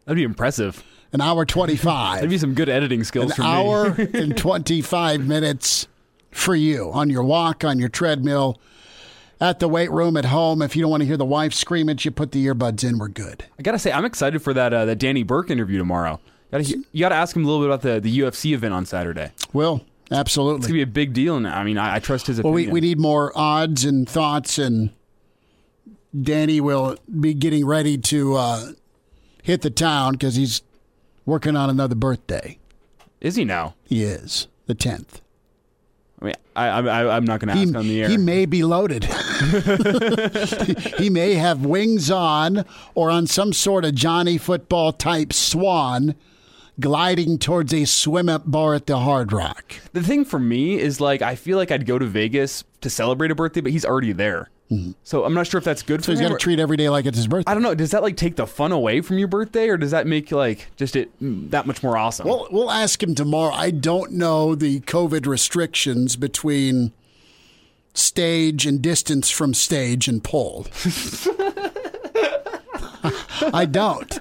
[0.04, 0.84] That'd be impressive.
[1.12, 2.14] An hour 25.
[2.14, 5.88] That'd be some good editing skills An hour and 25 minutes
[6.32, 8.60] for you on your walk, on your treadmill,
[9.40, 10.62] at the weight room, at home.
[10.62, 12.98] If you don't want to hear the wife scream at you, put the earbuds in.
[12.98, 13.44] We're good.
[13.58, 16.20] I gotta say, I'm excited for that uh, that Danny Burke interview tomorrow.
[16.50, 18.84] Gotta, you got to ask him a little bit about the, the UFC event on
[18.84, 19.32] Saturday.
[19.54, 20.58] Will absolutely.
[20.58, 22.38] It's gonna be a big deal, and I mean, I, I trust his.
[22.38, 22.54] opinion.
[22.54, 24.90] Well, we we need more odds and thoughts, and
[26.20, 28.72] Danny will be getting ready to uh,
[29.42, 30.62] hit the town because he's
[31.24, 32.58] working on another birthday.
[33.20, 33.74] Is he now?
[33.84, 35.20] He is the tenth.
[36.22, 38.08] I mean, I, I, I'm not going to ask he, on the air.
[38.08, 39.04] He may be loaded.
[40.98, 46.14] he may have wings on or on some sort of Johnny football type swan
[46.78, 49.74] gliding towards a swim up bar at the Hard Rock.
[49.92, 53.30] The thing for me is like, I feel like I'd go to Vegas to celebrate
[53.30, 54.48] a birthday, but he's already there.
[54.72, 54.92] Mm-hmm.
[55.04, 56.88] So I'm not sure if that's good so for he's got to treat every day
[56.88, 57.50] like it's his birthday.
[57.50, 57.74] I don't know.
[57.74, 60.68] Does that like take the fun away from your birthday, or does that make like
[60.76, 62.26] just it mm, that much more awesome?
[62.26, 63.52] Well, we'll ask him tomorrow.
[63.52, 66.92] I don't know the COVID restrictions between
[67.94, 70.66] stage and distance from stage and pole.
[73.52, 74.20] I don't.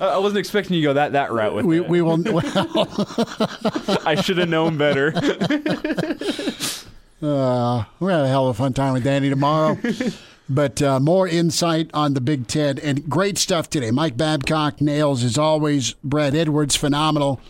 [0.00, 1.88] I wasn't expecting you to go that that route with we, it.
[1.88, 2.22] We will.
[2.22, 2.42] Well,
[4.06, 5.12] I should have known better.
[7.22, 9.78] Uh, we're gonna have a hell of a fun time with Danny tomorrow.
[10.48, 13.90] but uh, more insight on the Big Ten and great stuff today.
[13.90, 15.92] Mike Babcock nails as always.
[16.02, 17.40] Brad Edwards phenomenal.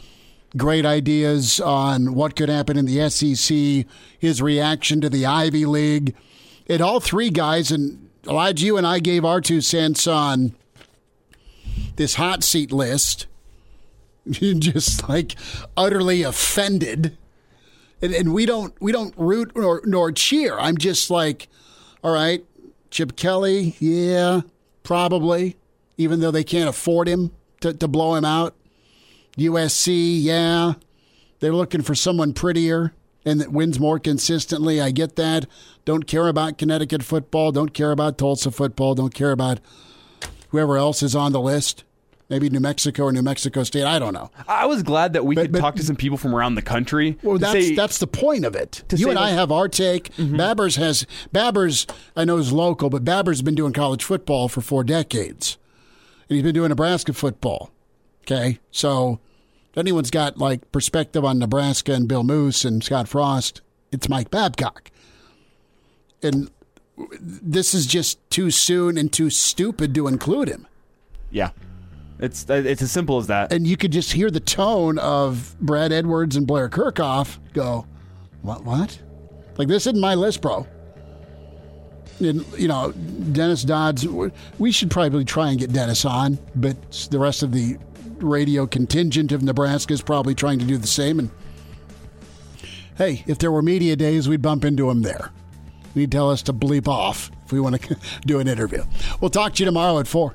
[0.56, 3.86] Great ideas on what could happen in the SEC.
[4.18, 6.16] His reaction to the Ivy League.
[6.68, 10.55] And all three guys and Elijah, you and I gave our two cents on
[11.94, 13.26] this hot seat list.
[14.30, 15.36] Just like
[15.76, 17.16] utterly offended
[18.02, 20.59] and, and we don't we don't root nor nor cheer.
[20.59, 21.48] I'm just like,
[22.02, 22.44] all right,
[22.90, 24.43] Chip Kelly, yeah,
[24.82, 25.56] probably,
[25.97, 28.55] even though they can't afford him to, to blow him out.
[29.36, 30.74] USC, yeah,
[31.40, 32.93] they're looking for someone prettier
[33.24, 34.81] and that wins more consistently.
[34.81, 35.47] I get that.
[35.85, 37.52] Don't care about Connecticut football.
[37.52, 38.94] Don't care about Tulsa football.
[38.94, 39.60] Don't care about
[40.48, 41.85] whoever else is on the list.
[42.31, 43.82] Maybe New Mexico or New Mexico State.
[43.85, 44.31] I don't know.
[44.48, 47.19] I was glad that we could talk to some people from around the country.
[47.23, 48.85] Well, that's say- that's the point of it.
[48.97, 49.39] You and I like- Mm-hmm.
[49.39, 50.15] have our take.
[50.16, 51.90] Babbers has Babbers.
[52.16, 55.59] I know is local, but Babbers has been doing college football for four decades,
[56.28, 57.73] and he's been doing Nebraska football.
[58.23, 59.19] Okay, so
[59.73, 64.31] if anyone's got like perspective on Nebraska and Bill Moos and Scott Frost, it's Mike
[64.31, 64.90] Babcock.
[66.23, 66.51] And
[67.20, 70.69] this is just too soon and too stupid to include him.
[71.31, 71.51] yeah,
[72.20, 73.52] it's uh, it's as simple as that.
[73.52, 77.86] And you could just hear the tone of Brad Edwards and Blair Kerkhoff go,
[78.42, 78.64] "What?
[78.64, 78.98] What?
[79.56, 80.66] Like this isn't my list, bro."
[82.20, 84.06] And, you know, Dennis Dodd's.
[84.59, 87.78] We should probably try and get Dennis on, but the rest of the
[88.18, 91.18] radio contingent of Nebraska is probably trying to do the same.
[91.18, 91.30] And
[92.98, 95.32] hey, if there were media days, we'd bump into him there.
[95.94, 98.84] He'd tell us to bleep off if we want to do an interview.
[99.22, 100.34] We'll talk to you tomorrow at four.